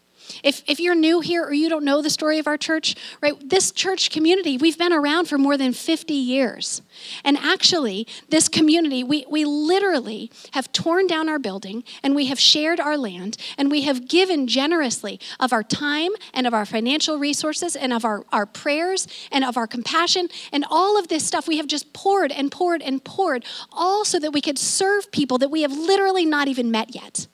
If, 0.42 0.62
if 0.66 0.80
you're 0.80 0.94
new 0.94 1.20
here 1.20 1.44
or 1.44 1.52
you 1.52 1.68
don't 1.68 1.84
know 1.84 2.02
the 2.02 2.10
story 2.10 2.38
of 2.38 2.46
our 2.46 2.56
church, 2.56 2.94
right, 3.20 3.34
this 3.48 3.72
church 3.72 4.10
community, 4.10 4.56
we've 4.56 4.78
been 4.78 4.92
around 4.92 5.26
for 5.26 5.38
more 5.38 5.56
than 5.56 5.72
50 5.72 6.14
years. 6.14 6.82
And 7.24 7.36
actually, 7.38 8.06
this 8.28 8.48
community, 8.48 9.04
we, 9.04 9.24
we 9.28 9.44
literally 9.44 10.30
have 10.52 10.70
torn 10.72 11.06
down 11.06 11.28
our 11.28 11.38
building 11.38 11.84
and 12.02 12.14
we 12.14 12.26
have 12.26 12.38
shared 12.38 12.80
our 12.80 12.96
land 12.96 13.36
and 13.58 13.70
we 13.70 13.82
have 13.82 14.08
given 14.08 14.46
generously 14.46 15.20
of 15.40 15.52
our 15.52 15.62
time 15.62 16.10
and 16.32 16.46
of 16.46 16.54
our 16.54 16.66
financial 16.66 17.18
resources 17.18 17.76
and 17.76 17.92
of 17.92 18.04
our, 18.04 18.24
our 18.32 18.46
prayers 18.46 19.06
and 19.30 19.44
of 19.44 19.56
our 19.56 19.66
compassion 19.66 20.28
and 20.52 20.64
all 20.70 20.98
of 20.98 21.08
this 21.08 21.26
stuff. 21.26 21.48
We 21.48 21.58
have 21.58 21.66
just 21.66 21.92
poured 21.92 22.32
and 22.32 22.50
poured 22.50 22.82
and 22.82 23.02
poured, 23.02 23.44
all 23.72 24.04
so 24.04 24.18
that 24.18 24.32
we 24.32 24.40
could 24.40 24.58
serve 24.58 25.10
people 25.12 25.38
that 25.38 25.50
we 25.50 25.62
have 25.62 25.72
literally 25.72 26.24
not 26.24 26.48
even 26.48 26.70
met 26.70 26.94
yet 26.94 27.26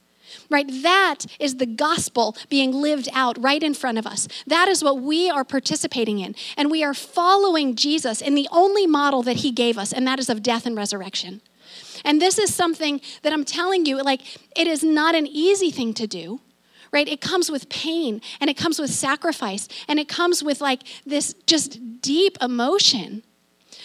right? 0.51 0.67
That 0.83 1.27
is 1.39 1.57
the 1.57 1.67
gospel 1.67 2.37
being 2.49 2.73
lived 2.73 3.09
out 3.13 3.41
right 3.41 3.63
in 3.63 3.75
front 3.75 3.99
of 3.99 4.07
us. 4.07 4.29
That 4.47 4.69
is 4.69 4.83
what 4.83 5.01
we 5.01 5.31
are 5.31 5.45
participating 5.45 6.19
in. 6.19 6.35
And 6.57 6.71
we 6.71 6.83
are 6.83 6.95
following 6.95 7.75
Jesus 7.75 8.21
in 8.21 8.35
the 8.35 8.49
only 8.51 8.87
model 8.87 9.23
that 9.23 9.39
he 9.39 9.51
gave 9.51 9.79
us, 9.79 9.93
and 9.93 10.07
that 10.07 10.19
is 10.19 10.29
of 10.29 10.43
death 10.43 10.67
and 10.67 10.77
resurrection. 10.77 11.41
And 12.05 12.21
this 12.21 12.39
is 12.39 12.55
something 12.55 13.01
that 13.23 13.33
I'm 13.33 13.45
telling 13.45 13.87
you, 13.87 14.03
like, 14.03 14.23
it 14.57 14.67
is 14.67 14.83
not 14.83 15.15
an 15.15 15.27
easy 15.27 15.71
thing 15.71 15.95
to 15.95 16.07
do 16.07 16.41
right? 16.93 17.09
It 17.09 17.21
comes 17.21 17.51
with 17.51 17.69
pain 17.69 18.23
and 18.41 18.49
it 18.49 18.57
comes 18.57 18.79
with 18.79 18.91
sacrifice 18.91 19.69
and 19.89 19.99
it 19.99 20.09
comes 20.09 20.43
with 20.43 20.61
like 20.61 20.83
this 21.05 21.35
just 21.47 22.01
deep 22.01 22.39
emotion. 22.41 23.23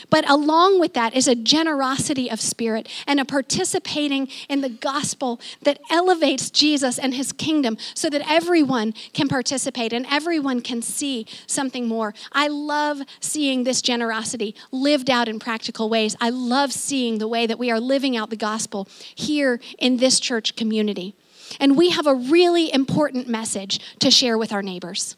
But 0.09 0.29
along 0.29 0.79
with 0.79 0.93
that 0.93 1.15
is 1.15 1.27
a 1.27 1.35
generosity 1.35 2.29
of 2.29 2.41
spirit 2.41 2.87
and 3.07 3.19
a 3.19 3.25
participating 3.25 4.27
in 4.49 4.61
the 4.61 4.69
gospel 4.69 5.39
that 5.61 5.79
elevates 5.89 6.49
Jesus 6.49 6.97
and 6.99 7.13
his 7.13 7.31
kingdom 7.31 7.77
so 7.93 8.09
that 8.09 8.29
everyone 8.29 8.93
can 9.13 9.27
participate 9.27 9.93
and 9.93 10.05
everyone 10.09 10.61
can 10.61 10.81
see 10.81 11.25
something 11.47 11.87
more. 11.87 12.13
I 12.31 12.47
love 12.47 13.01
seeing 13.19 13.63
this 13.63 13.81
generosity 13.81 14.55
lived 14.71 15.09
out 15.09 15.27
in 15.27 15.39
practical 15.39 15.89
ways. 15.89 16.15
I 16.19 16.29
love 16.29 16.71
seeing 16.71 17.17
the 17.17 17.27
way 17.27 17.47
that 17.47 17.59
we 17.59 17.71
are 17.71 17.79
living 17.79 18.17
out 18.17 18.29
the 18.29 18.35
gospel 18.35 18.87
here 19.15 19.59
in 19.77 19.97
this 19.97 20.19
church 20.19 20.55
community. 20.55 21.15
And 21.59 21.77
we 21.77 21.89
have 21.89 22.07
a 22.07 22.15
really 22.15 22.73
important 22.73 23.27
message 23.27 23.79
to 23.99 24.09
share 24.09 24.37
with 24.37 24.51
our 24.51 24.61
neighbors. 24.61 25.15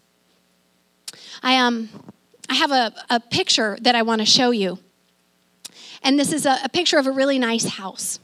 I 1.44 1.58
um 1.58 1.90
I 2.50 2.56
have 2.56 2.72
a, 2.72 2.94
a 3.10 3.20
picture 3.20 3.78
that 3.82 3.96
I 3.96 4.02
want 4.02 4.22
to 4.22 4.26
show 4.26 4.52
you. 4.52 4.80
And 6.04 6.20
this 6.20 6.32
is 6.32 6.46
a, 6.46 6.58
a 6.64 6.70
picture 6.70 6.98
of 6.98 7.08
a 7.08 7.12
really 7.12 7.40
nice 7.40 7.66
house. 7.66 8.20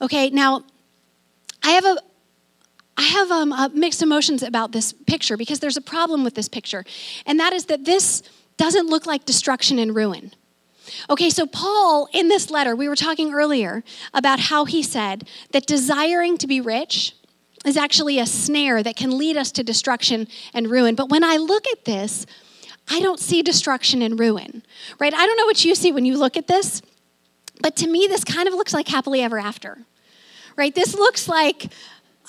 Okay, 0.00 0.30
now 0.30 0.64
I 1.62 1.70
have 1.70 1.84
a 1.84 1.98
I 2.96 3.02
have 3.04 3.30
um, 3.30 3.52
uh, 3.52 3.70
mixed 3.72 4.02
emotions 4.02 4.42
about 4.42 4.72
this 4.72 4.92
picture 4.92 5.38
because 5.38 5.60
there's 5.60 5.78
a 5.78 5.80
problem 5.80 6.22
with 6.22 6.34
this 6.34 6.48
picture, 6.48 6.84
and 7.24 7.40
that 7.40 7.54
is 7.54 7.64
that 7.66 7.86
this 7.86 8.22
doesn't 8.58 8.88
look 8.88 9.06
like 9.06 9.24
destruction 9.24 9.78
and 9.78 9.94
ruin. 9.96 10.32
Okay, 11.08 11.30
so 11.30 11.46
Paul, 11.46 12.08
in 12.12 12.28
this 12.28 12.50
letter, 12.50 12.76
we 12.76 12.88
were 12.88 12.96
talking 12.96 13.32
earlier 13.32 13.82
about 14.12 14.38
how 14.38 14.66
he 14.66 14.82
said 14.82 15.26
that 15.52 15.64
desiring 15.66 16.36
to 16.38 16.46
be 16.46 16.60
rich 16.60 17.14
is 17.64 17.76
actually 17.76 18.18
a 18.18 18.26
snare 18.26 18.82
that 18.82 18.96
can 18.96 19.16
lead 19.16 19.36
us 19.36 19.50
to 19.52 19.62
destruction 19.62 20.28
and 20.52 20.70
ruin. 20.70 20.94
But 20.94 21.08
when 21.08 21.24
I 21.24 21.36
look 21.36 21.66
at 21.68 21.86
this, 21.86 22.26
I 22.90 23.00
don't 23.00 23.20
see 23.20 23.42
destruction 23.42 24.02
and 24.02 24.18
ruin, 24.18 24.64
right? 24.98 25.14
I 25.14 25.24
don't 25.24 25.36
know 25.36 25.46
what 25.46 25.64
you 25.64 25.74
see 25.74 25.92
when 25.92 26.04
you 26.04 26.18
look 26.18 26.36
at 26.36 26.48
this, 26.48 26.82
but 27.60 27.76
to 27.76 27.86
me, 27.86 28.06
this 28.08 28.24
kind 28.24 28.48
of 28.48 28.54
looks 28.54 28.74
like 28.74 28.88
happily 28.88 29.22
ever 29.22 29.38
after, 29.38 29.78
right? 30.56 30.74
This 30.74 30.94
looks 30.94 31.28
like 31.28 31.66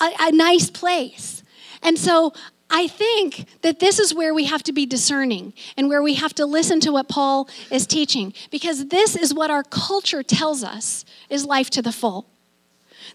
a, 0.00 0.10
a 0.20 0.32
nice 0.32 0.70
place. 0.70 1.42
And 1.82 1.98
so 1.98 2.32
I 2.70 2.86
think 2.86 3.46
that 3.62 3.80
this 3.80 3.98
is 3.98 4.14
where 4.14 4.32
we 4.32 4.44
have 4.44 4.62
to 4.62 4.72
be 4.72 4.86
discerning 4.86 5.52
and 5.76 5.88
where 5.88 6.02
we 6.02 6.14
have 6.14 6.32
to 6.34 6.46
listen 6.46 6.80
to 6.80 6.92
what 6.92 7.08
Paul 7.08 7.48
is 7.70 7.86
teaching 7.86 8.32
because 8.50 8.86
this 8.86 9.16
is 9.16 9.34
what 9.34 9.50
our 9.50 9.64
culture 9.64 10.22
tells 10.22 10.62
us 10.62 11.04
is 11.28 11.44
life 11.44 11.70
to 11.70 11.82
the 11.82 11.92
full. 11.92 12.28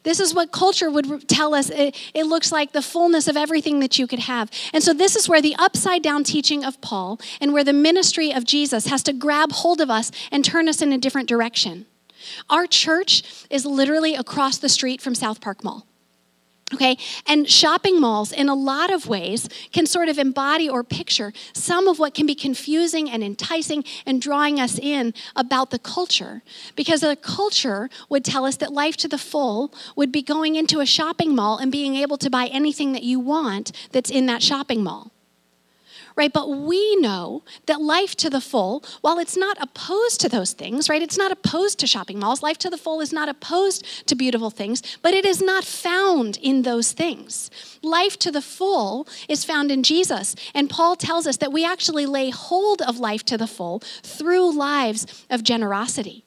This 0.03 0.19
is 0.19 0.33
what 0.33 0.51
culture 0.51 0.89
would 0.89 1.27
tell 1.27 1.53
us. 1.53 1.69
It, 1.69 1.95
it, 2.13 2.25
looks 2.25 2.51
like 2.51 2.71
the 2.71 2.81
fullness 2.81 3.27
of 3.27 3.37
everything 3.37 3.79
that 3.79 3.97
you 3.97 4.07
could 4.07 4.19
have. 4.19 4.51
And 4.73 4.83
so, 4.83 4.93
this 4.93 5.15
is 5.15 5.27
where 5.29 5.41
the 5.41 5.55
upside 5.57 6.03
down 6.03 6.23
teaching 6.23 6.63
of 6.63 6.79
Paul 6.81 7.19
and 7.39 7.53
where 7.53 7.63
the 7.63 7.73
ministry 7.73 8.31
of 8.31 8.43
Jesus 8.43 8.87
has 8.87 9.03
to 9.03 9.13
grab 9.13 9.51
hold 9.51 9.81
of 9.81 9.89
us 9.89 10.11
and 10.31 10.43
turn 10.43 10.67
us 10.67 10.81
in 10.81 10.91
a 10.91 10.97
different 10.97 11.29
direction. 11.29 11.85
Our 12.49 12.67
church 12.67 13.23
is 13.49 13.65
literally 13.65 14.15
across 14.15 14.57
the 14.57 14.69
street 14.69 15.01
from 15.01 15.15
South 15.15 15.41
Park 15.41 15.63
Mall. 15.63 15.87
Okay, 16.73 16.97
and 17.25 17.49
shopping 17.49 18.01
malls, 18.01 18.33
in 18.33 18.49
a 18.49 18.53
lot 18.53 18.91
of 18.91 19.07
ways, 19.07 19.47
can 19.71 19.85
sort 19.85 20.09
of 20.09 20.17
embody 20.17 20.67
or 20.67 20.83
picture 20.83 21.31
some 21.53 21.87
of 21.87 21.97
what 21.97 22.13
can 22.13 22.25
be 22.25 22.35
confusing 22.35 23.09
and 23.09 23.23
enticing 23.23 23.85
and 24.05 24.21
drawing 24.21 24.59
us 24.59 24.77
in 24.77 25.13
about 25.33 25.71
the 25.71 25.79
culture. 25.79 26.41
Because 26.75 26.99
the 26.99 27.15
culture 27.15 27.89
would 28.09 28.25
tell 28.25 28.43
us 28.43 28.57
that 28.57 28.73
life 28.73 28.97
to 28.97 29.07
the 29.07 29.17
full 29.17 29.73
would 29.95 30.11
be 30.11 30.21
going 30.21 30.55
into 30.57 30.81
a 30.81 30.85
shopping 30.85 31.33
mall 31.33 31.57
and 31.57 31.71
being 31.71 31.95
able 31.95 32.17
to 32.17 32.29
buy 32.29 32.47
anything 32.47 32.91
that 32.91 33.03
you 33.03 33.17
want 33.17 33.71
that's 33.93 34.09
in 34.09 34.25
that 34.25 34.43
shopping 34.43 34.83
mall 34.83 35.13
right? 36.17 36.33
But 36.33 36.49
we 36.49 36.97
know 36.97 37.43
that 37.67 37.79
life 37.79 38.15
to 38.17 38.29
the 38.29 38.41
full, 38.41 38.83
while 39.01 39.19
it's 39.19 39.37
not 39.37 39.57
opposed 39.61 40.19
to 40.21 40.29
those 40.29 40.51
things, 40.51 40.89
right? 40.89 41.01
It's 41.01 41.17
not 41.17 41.31
opposed 41.31 41.79
to 41.79 41.87
shopping 41.87 42.19
malls. 42.19 42.43
Life 42.43 42.57
to 42.59 42.69
the 42.69 42.77
full 42.77 42.99
is 42.99 43.13
not 43.13 43.29
opposed 43.29 43.85
to 44.07 44.15
beautiful 44.15 44.49
things, 44.49 44.81
but 45.01 45.13
it 45.13 45.25
is 45.25 45.41
not 45.41 45.63
found 45.63 46.37
in 46.37 46.63
those 46.63 46.91
things. 46.91 47.49
Life 47.81 48.17
to 48.19 48.31
the 48.31 48.41
full 48.41 49.07
is 49.29 49.45
found 49.45 49.71
in 49.71 49.83
Jesus. 49.83 50.35
And 50.53 50.69
Paul 50.69 50.95
tells 50.95 51.27
us 51.27 51.37
that 51.37 51.53
we 51.53 51.63
actually 51.63 52.05
lay 52.05 52.31
hold 52.31 52.81
of 52.81 52.99
life 52.99 53.23
to 53.25 53.37
the 53.37 53.47
full 53.47 53.79
through 54.03 54.57
lives 54.57 55.25
of 55.29 55.43
generosity 55.43 56.26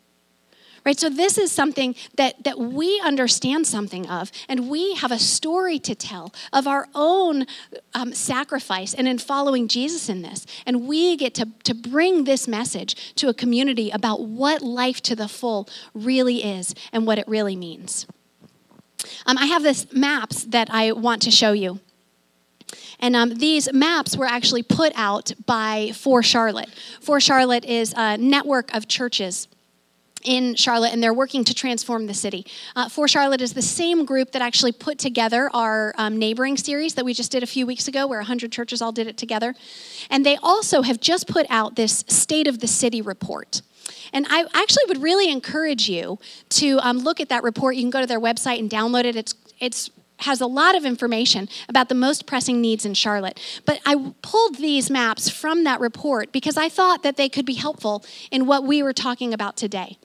right? 0.84 0.98
So 0.98 1.08
this 1.08 1.38
is 1.38 1.52
something 1.52 1.94
that 2.16 2.42
that 2.44 2.58
we 2.58 3.00
understand 3.04 3.66
something 3.66 4.08
of 4.08 4.30
and 4.48 4.68
we 4.68 4.94
have 4.94 5.12
a 5.12 5.18
story 5.18 5.78
to 5.80 5.94
tell 5.94 6.32
of 6.52 6.66
our 6.66 6.88
own 6.94 7.46
um, 7.94 8.12
sacrifice 8.12 8.94
and 8.94 9.06
in 9.06 9.18
following 9.18 9.68
jesus 9.68 10.08
in 10.08 10.22
this. 10.22 10.46
And 10.66 10.86
we 10.86 11.16
get 11.16 11.34
to, 11.34 11.48
to 11.64 11.74
bring 11.74 12.24
this 12.24 12.48
message 12.48 13.14
to 13.16 13.28
a 13.28 13.34
community 13.34 13.90
about 13.90 14.22
what 14.22 14.62
life 14.62 15.00
to 15.02 15.16
the 15.16 15.28
full 15.28 15.68
really 15.94 16.44
is 16.44 16.74
and 16.92 17.06
what 17.06 17.18
it 17.18 17.28
really 17.28 17.56
means. 17.56 18.06
Um, 19.26 19.38
i 19.38 19.46
have 19.46 19.62
this 19.62 19.92
maps 19.92 20.44
that 20.44 20.68
i 20.70 20.92
want 20.92 21.22
to 21.22 21.30
show 21.30 21.52
you. 21.52 21.80
And 23.02 23.16
um, 23.16 23.30
these 23.30 23.72
maps 23.72 24.16
were 24.16 24.26
actually 24.26 24.62
put 24.62 24.92
out 24.94 25.32
by 25.46 25.92
For 25.94 26.22
Charlotte. 26.22 26.68
For 27.00 27.18
Charlotte 27.18 27.64
is 27.64 27.94
a 27.96 28.18
network 28.18 28.74
of 28.74 28.88
churches 28.88 29.48
in 30.22 30.54
Charlotte, 30.54 30.92
and 30.92 31.02
they're 31.02 31.14
working 31.14 31.44
to 31.44 31.54
transform 31.54 32.06
the 32.06 32.14
city. 32.14 32.46
Uh, 32.76 32.88
for 32.88 33.08
Charlotte 33.08 33.40
is 33.40 33.54
the 33.54 33.62
same 33.62 34.04
group 34.04 34.32
that 34.32 34.42
actually 34.42 34.72
put 34.72 34.98
together 34.98 35.50
our 35.54 35.94
um, 35.96 36.18
neighboring 36.18 36.56
series 36.56 36.94
that 36.94 37.04
we 37.04 37.14
just 37.14 37.32
did 37.32 37.42
a 37.42 37.46
few 37.46 37.66
weeks 37.66 37.88
ago, 37.88 38.06
where 38.06 38.18
100 38.18 38.52
churches 38.52 38.82
all 38.82 38.92
did 38.92 39.06
it 39.06 39.16
together. 39.16 39.54
And 40.10 40.24
they 40.24 40.36
also 40.42 40.82
have 40.82 41.00
just 41.00 41.26
put 41.26 41.46
out 41.48 41.76
this 41.76 42.04
State 42.08 42.46
of 42.46 42.60
the 42.60 42.66
City 42.66 43.00
report. 43.00 43.62
And 44.12 44.26
I 44.28 44.44
actually 44.54 44.84
would 44.88 45.02
really 45.02 45.30
encourage 45.30 45.88
you 45.88 46.18
to 46.50 46.78
um, 46.80 46.98
look 46.98 47.20
at 47.20 47.28
that 47.28 47.42
report. 47.42 47.76
You 47.76 47.82
can 47.82 47.90
go 47.90 48.00
to 48.00 48.06
their 48.06 48.20
website 48.20 48.58
and 48.58 48.68
download 48.68 49.04
it. 49.04 49.16
It's 49.16 49.34
it's 49.58 49.90
has 50.20 50.40
a 50.40 50.46
lot 50.46 50.76
of 50.76 50.84
information 50.84 51.48
about 51.68 51.88
the 51.88 51.94
most 51.94 52.26
pressing 52.26 52.60
needs 52.60 52.84
in 52.84 52.94
Charlotte. 52.94 53.40
But 53.64 53.80
I 53.86 54.12
pulled 54.22 54.56
these 54.56 54.90
maps 54.90 55.30
from 55.30 55.64
that 55.64 55.80
report 55.80 56.30
because 56.32 56.56
I 56.56 56.68
thought 56.68 57.02
that 57.02 57.16
they 57.16 57.28
could 57.28 57.46
be 57.46 57.54
helpful 57.54 58.04
in 58.30 58.46
what 58.46 58.64
we 58.64 58.82
were 58.82 58.92
talking 58.92 59.32
about 59.32 59.56
today. 59.56 59.98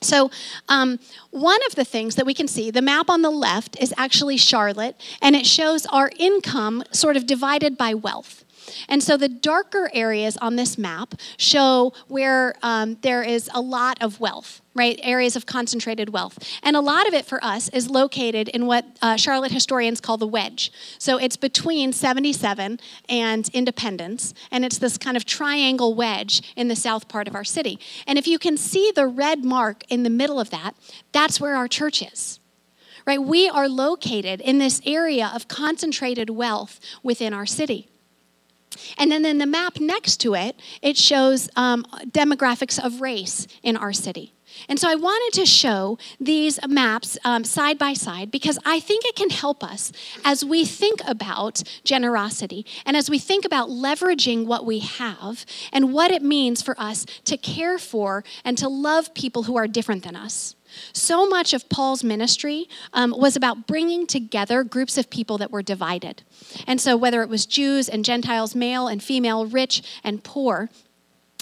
So, 0.00 0.30
um, 0.68 0.98
one 1.30 1.60
of 1.66 1.74
the 1.74 1.84
things 1.84 2.14
that 2.16 2.26
we 2.26 2.34
can 2.34 2.46
see, 2.48 2.70
the 2.70 2.82
map 2.82 3.08
on 3.08 3.22
the 3.22 3.30
left 3.30 3.80
is 3.80 3.94
actually 3.96 4.36
Charlotte, 4.36 5.00
and 5.22 5.34
it 5.34 5.46
shows 5.46 5.86
our 5.86 6.10
income 6.18 6.84
sort 6.90 7.16
of 7.16 7.26
divided 7.26 7.76
by 7.78 7.94
wealth. 7.94 8.43
And 8.88 9.02
so 9.02 9.16
the 9.16 9.28
darker 9.28 9.90
areas 9.92 10.36
on 10.38 10.56
this 10.56 10.78
map 10.78 11.14
show 11.36 11.92
where 12.08 12.54
um, 12.62 12.96
there 13.02 13.22
is 13.22 13.50
a 13.54 13.60
lot 13.60 13.98
of 14.00 14.20
wealth, 14.20 14.62
right? 14.74 14.98
Areas 15.02 15.36
of 15.36 15.46
concentrated 15.46 16.10
wealth. 16.10 16.38
And 16.62 16.76
a 16.76 16.80
lot 16.80 17.06
of 17.06 17.14
it 17.14 17.24
for 17.24 17.42
us 17.44 17.68
is 17.70 17.90
located 17.90 18.48
in 18.48 18.66
what 18.66 18.84
uh, 19.02 19.16
Charlotte 19.16 19.52
historians 19.52 20.00
call 20.00 20.16
the 20.16 20.26
wedge. 20.26 20.72
So 20.98 21.18
it's 21.18 21.36
between 21.36 21.92
77 21.92 22.80
and 23.08 23.50
Independence, 23.52 24.34
and 24.50 24.64
it's 24.64 24.78
this 24.78 24.98
kind 24.98 25.16
of 25.16 25.24
triangle 25.24 25.94
wedge 25.94 26.42
in 26.56 26.68
the 26.68 26.76
south 26.76 27.08
part 27.08 27.28
of 27.28 27.34
our 27.34 27.44
city. 27.44 27.78
And 28.06 28.18
if 28.18 28.26
you 28.26 28.38
can 28.38 28.56
see 28.56 28.92
the 28.94 29.06
red 29.06 29.44
mark 29.44 29.84
in 29.88 30.02
the 30.02 30.10
middle 30.10 30.40
of 30.40 30.50
that, 30.50 30.74
that's 31.12 31.40
where 31.40 31.56
our 31.56 31.68
church 31.68 32.02
is 32.02 32.40
right? 33.06 33.22
We 33.22 33.50
are 33.50 33.68
located 33.68 34.40
in 34.40 34.58
this 34.58 34.80
area 34.86 35.30
of 35.34 35.46
concentrated 35.46 36.30
wealth 36.30 36.80
within 37.02 37.34
our 37.34 37.44
city. 37.46 37.88
And 38.98 39.10
then 39.10 39.24
in 39.24 39.38
the 39.38 39.46
map 39.46 39.80
next 39.80 40.18
to 40.18 40.34
it, 40.34 40.60
it 40.82 40.96
shows 40.96 41.48
um, 41.56 41.84
demographics 42.06 42.84
of 42.84 43.00
race 43.00 43.46
in 43.62 43.76
our 43.76 43.92
city. 43.92 44.34
And 44.68 44.78
so 44.78 44.88
I 44.88 44.94
wanted 44.94 45.38
to 45.40 45.46
show 45.46 45.98
these 46.20 46.58
maps 46.66 47.18
um, 47.24 47.44
side 47.44 47.78
by 47.78 47.92
side 47.92 48.30
because 48.30 48.58
I 48.64 48.80
think 48.80 49.04
it 49.04 49.16
can 49.16 49.30
help 49.30 49.62
us 49.62 49.92
as 50.24 50.44
we 50.44 50.64
think 50.64 51.00
about 51.06 51.62
generosity 51.84 52.64
and 52.86 52.96
as 52.96 53.10
we 53.10 53.18
think 53.18 53.44
about 53.44 53.68
leveraging 53.68 54.46
what 54.46 54.64
we 54.64 54.78
have 54.80 55.44
and 55.72 55.92
what 55.92 56.10
it 56.10 56.22
means 56.22 56.62
for 56.62 56.78
us 56.80 57.04
to 57.24 57.36
care 57.36 57.78
for 57.78 58.24
and 58.44 58.56
to 58.58 58.68
love 58.68 59.14
people 59.14 59.44
who 59.44 59.56
are 59.56 59.68
different 59.68 60.04
than 60.04 60.16
us. 60.16 60.54
So 60.92 61.26
much 61.26 61.52
of 61.52 61.68
Paul's 61.68 62.02
ministry 62.02 62.68
um, 62.92 63.14
was 63.16 63.36
about 63.36 63.66
bringing 63.66 64.06
together 64.06 64.64
groups 64.64 64.98
of 64.98 65.10
people 65.10 65.38
that 65.38 65.50
were 65.50 65.62
divided. 65.62 66.22
And 66.66 66.80
so, 66.80 66.96
whether 66.96 67.22
it 67.22 67.28
was 67.28 67.46
Jews 67.46 67.88
and 67.88 68.04
Gentiles, 68.04 68.54
male 68.54 68.88
and 68.88 69.02
female, 69.02 69.46
rich 69.46 69.82
and 70.02 70.24
poor, 70.24 70.70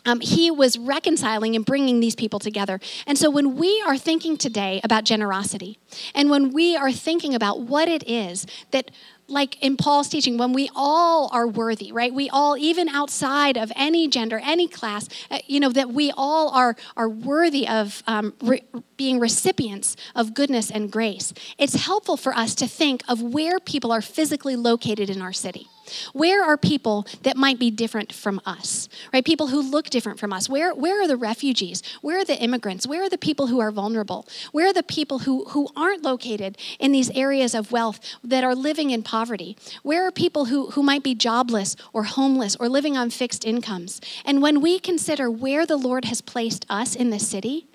um, 0.05 0.21
he 0.21 0.51
was 0.51 0.79
reconciling 0.79 1.57
and 1.57 1.65
bringing 1.65 2.01
these 2.01 2.15
people 2.15 2.39
together. 2.39 2.81
And 3.07 3.17
so, 3.17 3.31
when 3.31 3.57
we 3.57 3.83
are 3.87 3.97
thinking 3.97 4.37
today 4.37 4.81
about 4.85 5.05
generosity, 5.05 5.79
and 6.15 6.31
when 6.31 6.53
we 6.53 6.77
are 6.77 6.93
thinking 6.93 7.35
about 7.35 7.61
what 7.61 7.89
it 7.89 8.09
is 8.09 8.47
that 8.71 8.91
like 9.29 9.61
in 9.63 9.77
Paul's 9.77 10.09
teaching, 10.09 10.37
when 10.37 10.53
we 10.53 10.69
all 10.75 11.31
are 11.33 11.47
worthy, 11.47 11.91
right? 11.91 12.13
We 12.13 12.29
all, 12.29 12.57
even 12.57 12.89
outside 12.89 13.57
of 13.57 13.73
any 13.75 14.09
gender, 14.09 14.41
any 14.43 14.69
class, 14.69 15.09
uh, 15.31 15.39
you 15.47 15.59
know, 15.59 15.71
that 15.71 15.91
we 15.91 16.13
all 16.17 16.51
are, 16.51 16.77
are 16.97 17.09
worthy 17.09 17.67
of 17.67 18.03
um, 18.07 18.35
re- 18.43 18.65
being 18.97 19.19
recipients 19.19 19.97
of 20.15 20.35
goodness 20.35 20.71
and 20.71 20.91
grace. 20.91 21.33
It's 21.57 21.75
helpful 21.75 22.17
for 22.17 22.35
us 22.35 22.55
to 22.57 22.67
think 22.67 23.03
of 23.09 23.23
where 23.23 23.59
people 23.59 23.91
are 23.91 24.03
physically 24.03 24.57
located 24.57 25.09
in 25.09 25.23
our 25.23 25.33
city. 25.33 25.69
Where 26.13 26.43
are 26.45 26.57
people 26.57 27.07
that 27.23 27.37
might 27.37 27.59
be 27.59 27.71
different 27.71 28.13
from 28.13 28.41
us? 28.45 28.89
Right? 29.13 29.25
People 29.25 29.49
who 29.49 29.61
look 29.63 29.91
different 29.91 30.19
from 30.19 30.33
us. 30.33 30.49
Where, 30.49 30.75
where 30.75 31.03
are 31.03 31.09
the 31.09 31.17
refugees? 31.17 31.83
Where 32.01 32.19
are 32.19 32.25
the 32.25 32.39
immigrants? 32.39 32.87
Where 32.87 33.03
are 33.03 33.11
the 33.11 33.19
people 33.19 33.47
who 33.49 33.61
are 33.61 33.71
vulnerable? 33.71 34.27
Where 34.53 34.69
are 34.69 34.73
the 34.73 34.83
people 34.83 35.21
who, 35.21 35.45
who 35.47 35.69
aren't 35.77 36.03
located 36.03 36.57
in 36.79 36.93
these 36.93 37.11
areas 37.11 37.55
of 37.55 37.73
wealth 37.73 38.01
that 38.25 38.45
are 38.45 38.55
living 38.55 38.91
in 38.91 39.03
poverty? 39.03 39.57
Where 39.83 40.07
are 40.07 40.11
people 40.11 40.47
who, 40.47 40.71
who 40.71 40.83
might 40.83 41.03
be 41.03 41.15
jobless 41.15 41.77
or 41.93 42.05
homeless 42.05 42.57
or 42.57 42.69
living 42.69 42.97
on 42.97 43.11
fixed 43.11 43.45
incomes? 43.45 44.01
And 44.25 44.43
when 44.43 44.61
we 44.61 44.79
consider 44.79 45.31
where 45.31 45.67
the 45.67 45.77
Lord 45.77 46.05
has 46.07 46.21
placed 46.21 46.67
us 46.69 46.95
in 46.95 47.11
the 47.11 47.19
city, 47.19 47.67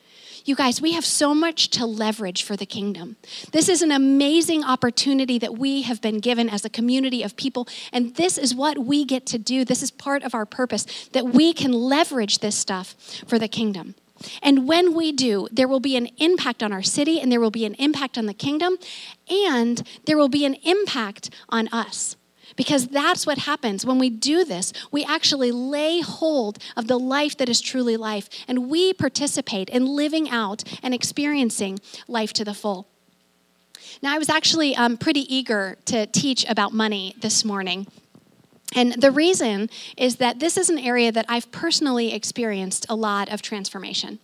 you 0.48 0.56
guys, 0.56 0.82
we 0.82 0.94
have 0.94 1.06
so 1.06 1.36
much 1.36 1.70
to 1.72 1.86
leverage 1.86 2.44
for 2.44 2.56
the 2.56 2.66
kingdom. 2.66 3.18
This 3.52 3.68
is 3.68 3.82
an 3.82 3.92
amazing 3.92 4.64
opportunity 4.64 5.38
that 5.40 5.58
we 5.58 5.82
have 5.84 6.02
been 6.02 6.20
given 6.20 6.50
as 6.50 6.64
a 6.64 6.70
community 6.70 7.22
of 7.24 7.36
people, 7.36 7.68
and 7.92 8.16
this 8.16 8.38
is 8.38 8.56
what 8.56 8.78
we 8.78 9.04
get 9.06 9.26
to 9.28 9.38
do. 9.38 9.66
This 9.66 9.84
is 9.84 9.92
part 9.92 10.24
of 10.24 10.34
our 10.34 10.46
purpose 10.46 11.10
that 11.14 11.26
we 11.26 11.54
can 11.54 11.74
leverage 11.74 12.40
this 12.40 12.56
stuff 12.56 12.96
for 13.28 13.38
the 13.38 13.48
kingdom. 13.48 13.96
And 14.42 14.68
when 14.68 14.96
we 14.96 15.12
do, 15.12 15.48
there 15.52 15.68
will 15.68 15.80
be 15.80 15.96
an 15.96 16.08
impact 16.18 16.64
on 16.64 16.74
our 16.74 16.82
city, 16.82 17.20
and 17.20 17.32
there 17.32 17.40
will 17.40 17.52
be 17.52 17.66
an 17.66 17.76
impact 17.76 18.18
on 18.18 18.26
the 18.26 18.34
kingdom, 18.34 18.78
and 19.30 19.88
there 20.06 20.18
will 20.18 20.30
be 20.30 20.46
an 20.46 20.56
impact 20.64 21.30
on 21.50 21.68
us. 21.70 22.16
Because 22.58 22.88
that's 22.88 23.26
what 23.26 23.38
happens. 23.38 23.86
When 23.86 24.00
we 24.00 24.10
do 24.10 24.44
this, 24.44 24.74
we 24.92 25.06
actually 25.06 25.52
lay 25.52 26.02
hold 26.02 26.58
of 26.76 26.88
the 26.88 27.00
life 27.00 27.38
that 27.38 27.48
is 27.48 27.62
truly 27.62 27.96
life, 27.96 28.28
and 28.48 28.70
we 28.70 28.92
participate 28.92 29.70
in 29.70 29.86
living 29.86 30.30
out 30.30 30.64
and 30.84 30.94
experiencing 30.94 31.80
life 32.10 32.34
to 32.34 32.44
the 32.44 32.54
full. 32.54 32.90
Now, 34.02 34.14
I 34.14 34.18
was 34.18 34.30
actually 34.30 34.76
um, 34.76 34.98
pretty 34.98 35.34
eager 35.34 35.78
to 35.86 36.08
teach 36.08 36.46
about 36.50 36.74
money 36.74 37.16
this 37.22 37.46
morning. 37.46 37.88
And 38.76 39.02
the 39.02 39.12
reason 39.12 39.70
is 39.96 40.18
that 40.18 40.40
this 40.40 40.58
is 40.58 40.70
an 40.70 40.78
area 40.78 41.12
that 41.12 41.26
I've 41.30 41.52
personally 41.52 42.14
experienced 42.14 42.86
a 42.90 42.96
lot 42.96 43.32
of 43.32 43.42
transformation. 43.42 44.20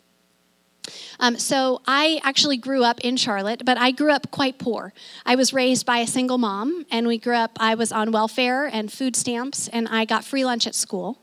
Um, 1.19 1.37
so 1.37 1.81
I 1.87 2.19
actually 2.23 2.57
grew 2.57 2.83
up 2.83 2.99
in 3.01 3.17
Charlotte, 3.17 3.63
but 3.65 3.77
I 3.77 3.91
grew 3.91 4.11
up 4.11 4.31
quite 4.31 4.57
poor. 4.57 4.93
I 5.25 5.35
was 5.35 5.53
raised 5.53 5.85
by 5.85 5.99
a 5.99 6.07
single 6.07 6.37
mom, 6.37 6.85
and 6.91 7.07
we 7.07 7.17
grew 7.17 7.35
up, 7.35 7.57
I 7.59 7.75
was 7.75 7.91
on 7.91 8.11
welfare 8.11 8.65
and 8.65 8.91
food 8.91 9.15
stamps, 9.15 9.67
and 9.69 9.87
I 9.87 10.05
got 10.05 10.25
free 10.25 10.45
lunch 10.45 10.67
at 10.67 10.75
school. 10.75 11.22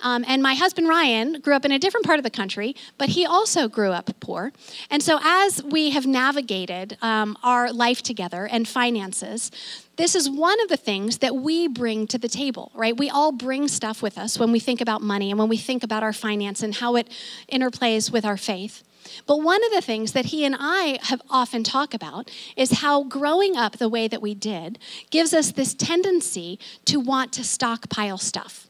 Um, 0.00 0.24
and 0.28 0.42
my 0.42 0.54
husband 0.54 0.88
Ryan 0.88 1.40
grew 1.40 1.54
up 1.54 1.64
in 1.64 1.72
a 1.72 1.78
different 1.78 2.06
part 2.06 2.18
of 2.18 2.22
the 2.22 2.30
country, 2.30 2.76
but 2.98 3.10
he 3.10 3.26
also 3.26 3.68
grew 3.68 3.90
up 3.90 4.10
poor. 4.20 4.52
And 4.90 5.02
so, 5.02 5.18
as 5.22 5.62
we 5.62 5.90
have 5.90 6.06
navigated 6.06 6.96
um, 7.02 7.36
our 7.42 7.72
life 7.72 8.02
together 8.02 8.46
and 8.46 8.68
finances, 8.68 9.50
this 9.96 10.14
is 10.14 10.30
one 10.30 10.60
of 10.62 10.68
the 10.68 10.76
things 10.76 11.18
that 11.18 11.34
we 11.34 11.66
bring 11.66 12.06
to 12.08 12.18
the 12.18 12.28
table, 12.28 12.70
right? 12.74 12.96
We 12.96 13.10
all 13.10 13.32
bring 13.32 13.66
stuff 13.66 14.00
with 14.00 14.16
us 14.16 14.38
when 14.38 14.52
we 14.52 14.60
think 14.60 14.80
about 14.80 15.02
money 15.02 15.30
and 15.30 15.38
when 15.38 15.48
we 15.48 15.56
think 15.56 15.82
about 15.82 16.04
our 16.04 16.12
finance 16.12 16.62
and 16.62 16.76
how 16.76 16.94
it 16.94 17.08
interplays 17.50 18.12
with 18.12 18.24
our 18.24 18.36
faith. 18.36 18.84
But 19.26 19.38
one 19.38 19.64
of 19.64 19.72
the 19.72 19.80
things 19.80 20.12
that 20.12 20.26
he 20.26 20.44
and 20.44 20.54
I 20.58 20.98
have 21.02 21.22
often 21.30 21.64
talked 21.64 21.94
about 21.94 22.30
is 22.56 22.80
how 22.80 23.04
growing 23.04 23.56
up 23.56 23.78
the 23.78 23.88
way 23.88 24.06
that 24.06 24.22
we 24.22 24.34
did 24.34 24.78
gives 25.10 25.32
us 25.32 25.52
this 25.52 25.74
tendency 25.74 26.58
to 26.84 27.00
want 27.00 27.32
to 27.32 27.44
stockpile 27.44 28.18
stuff. 28.18 28.67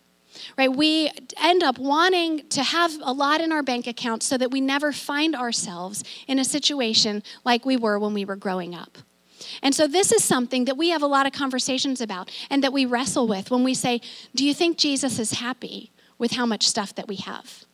Right? 0.57 0.74
We 0.74 1.11
end 1.40 1.62
up 1.62 1.79
wanting 1.79 2.48
to 2.48 2.62
have 2.62 2.92
a 3.03 3.12
lot 3.12 3.40
in 3.40 3.53
our 3.53 3.62
bank 3.62 3.87
account 3.87 4.22
so 4.22 4.37
that 4.38 4.51
we 4.51 4.61
never 4.61 4.92
find 4.92 5.35
ourselves 5.35 6.05
in 6.27 6.38
a 6.38 6.44
situation 6.44 7.22
like 7.44 7.64
we 7.64 7.77
were 7.77 7.98
when 7.98 8.14
we 8.14 8.24
were 8.24 8.37
growing 8.37 8.74
up. 8.74 8.98
And 9.62 9.74
so, 9.74 9.87
this 9.87 10.12
is 10.12 10.22
something 10.22 10.64
that 10.66 10.77
we 10.77 10.90
have 10.90 11.03
a 11.03 11.07
lot 11.07 11.27
of 11.27 11.33
conversations 11.33 12.01
about 12.01 12.31
and 12.51 12.62
that 12.62 12.72
we 12.72 12.85
wrestle 12.85 13.27
with 13.27 13.51
when 13.51 13.64
we 13.64 13.74
say, 13.74 14.01
Do 14.35 14.44
you 14.44 14.55
think 14.55 14.79
Jesus 14.79 15.18
is 15.18 15.33
happy 15.33 15.90
with 16.18 16.33
how 16.33 16.46
much 16.46 16.66
stuff 16.66 16.94
that 16.94 17.09
we 17.09 17.16
have? 17.16 17.64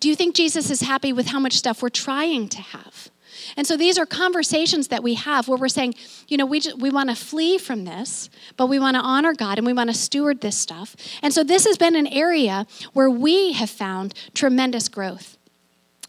Do 0.00 0.08
you 0.08 0.16
think 0.16 0.34
Jesus 0.34 0.70
is 0.70 0.80
happy 0.80 1.12
with 1.12 1.28
how 1.28 1.38
much 1.38 1.54
stuff 1.54 1.82
we're 1.82 1.88
trying 1.88 2.48
to 2.48 2.60
have? 2.60 3.11
And 3.56 3.66
so 3.66 3.76
these 3.76 3.98
are 3.98 4.06
conversations 4.06 4.88
that 4.88 5.02
we 5.02 5.14
have 5.14 5.48
where 5.48 5.58
we're 5.58 5.68
saying, 5.68 5.94
you 6.28 6.36
know, 6.36 6.46
we, 6.46 6.60
we 6.78 6.90
want 6.90 7.10
to 7.10 7.16
flee 7.16 7.58
from 7.58 7.84
this, 7.84 8.30
but 8.56 8.66
we 8.66 8.78
want 8.78 8.96
to 8.96 9.00
honor 9.02 9.34
God 9.34 9.58
and 9.58 9.66
we 9.66 9.72
want 9.72 9.90
to 9.90 9.96
steward 9.96 10.40
this 10.40 10.56
stuff. 10.56 10.96
And 11.22 11.32
so 11.32 11.42
this 11.44 11.66
has 11.66 11.76
been 11.76 11.96
an 11.96 12.06
area 12.06 12.66
where 12.92 13.10
we 13.10 13.52
have 13.52 13.70
found 13.70 14.14
tremendous 14.34 14.88
growth. 14.88 15.38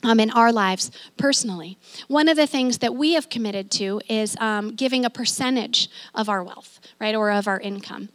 Um, 0.05 0.19
in 0.19 0.31
our 0.31 0.51
lives 0.51 0.91
personally. 1.15 1.77
One 2.09 2.27
of 2.27 2.35
the 2.35 2.45
things 2.45 2.79
that 2.79 2.93
we 2.93 3.13
have 3.13 3.29
committed 3.29 3.71
to 3.71 4.01
is 4.09 4.35
um, 4.41 4.75
giving 4.75 5.05
a 5.05 5.09
percentage 5.09 5.89
of 6.13 6.27
our 6.27 6.43
wealth, 6.43 6.81
right, 6.99 7.15
or 7.15 7.31
of 7.31 7.47
our 7.47 7.57
income. 7.57 8.09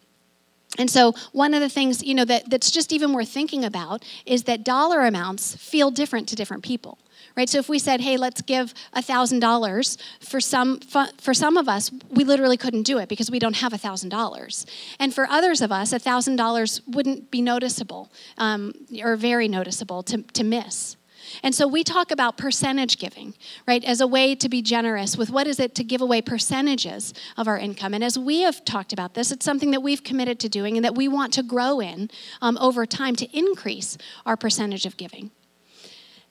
And 0.79 0.89
so, 0.89 1.13
one 1.33 1.55
of 1.55 1.61
the 1.61 1.69
things 1.69 2.03
you 2.05 2.15
know 2.15 2.25
that, 2.25 2.49
that's 2.49 2.71
just 2.71 2.93
even 2.93 3.13
worth 3.13 3.29
thinking 3.29 3.65
about 3.65 4.05
is 4.25 4.45
that 4.45 4.65
dollar 4.65 5.01
amounts 5.05 5.57
feel 5.57 5.91
different 5.91 6.29
to 6.29 6.37
different 6.37 6.63
people, 6.63 6.99
right? 7.37 7.49
So, 7.49 7.59
if 7.59 7.69
we 7.69 7.81
said, 7.81 8.01
"Hey, 8.01 8.17
let's 8.17 8.41
give 8.41 8.73
thousand 8.95 9.41
dollars," 9.41 9.99
for 10.21 10.41
some 10.41 10.79
for 10.79 11.35
some 11.35 11.57
of 11.57 11.69
us, 11.69 11.91
we 12.11 12.23
literally 12.23 12.57
couldn't 12.57 12.85
do 12.85 12.99
it 12.99 13.09
because 13.09 13.29
we 13.31 13.41
don't 13.41 13.57
have 13.57 13.73
thousand 13.73 14.11
dollars, 14.11 14.65
and 15.01 15.13
for 15.13 15.27
others 15.27 15.61
of 15.61 15.73
us, 15.73 15.91
thousand 15.91 16.37
dollars 16.37 16.81
wouldn't 16.87 17.31
be 17.33 17.43
noticeable 17.43 18.11
um, 18.39 18.73
or 19.03 19.17
very 19.17 19.49
noticeable 19.49 20.05
to, 20.05 20.23
to 20.23 20.45
miss. 20.45 20.97
And 21.43 21.55
so 21.55 21.67
we 21.67 21.85
talk 21.85 22.11
about 22.11 22.37
percentage 22.37 22.99
giving, 22.99 23.35
right, 23.67 23.85
as 23.85 24.01
a 24.01 24.07
way 24.07 24.35
to 24.35 24.49
be 24.49 24.63
generous 24.63 25.17
with 25.17 25.31
what 25.31 25.47
is 25.47 25.61
it 25.61 25.75
to 25.77 25.85
give 25.85 26.01
away 26.01 26.23
percentages 26.23 27.15
of 27.37 27.49
our 27.49 27.59
income. 27.59 27.95
And 27.95 28.05
as 28.05 28.19
we 28.19 28.43
have 28.43 28.65
talked 28.65 28.93
about 28.93 29.15
this, 29.15 29.31
it's 29.31 29.45
something 29.45 29.71
that 29.71 29.83
we've 29.83 30.03
committed 30.03 30.39
to 30.41 30.49
doing 30.49 30.77
and 30.77 30.85
that 30.85 30.95
we 30.95 31.09
want 31.09 31.33
to 31.35 31.43
grow 31.43 31.81
in 31.81 32.11
um, 32.41 32.59
over 32.61 32.87
time 32.87 33.17
to 33.17 33.37
increase 33.37 33.97
our 34.27 34.37
percentage 34.37 34.87
of 34.87 34.97
giving. 34.97 35.31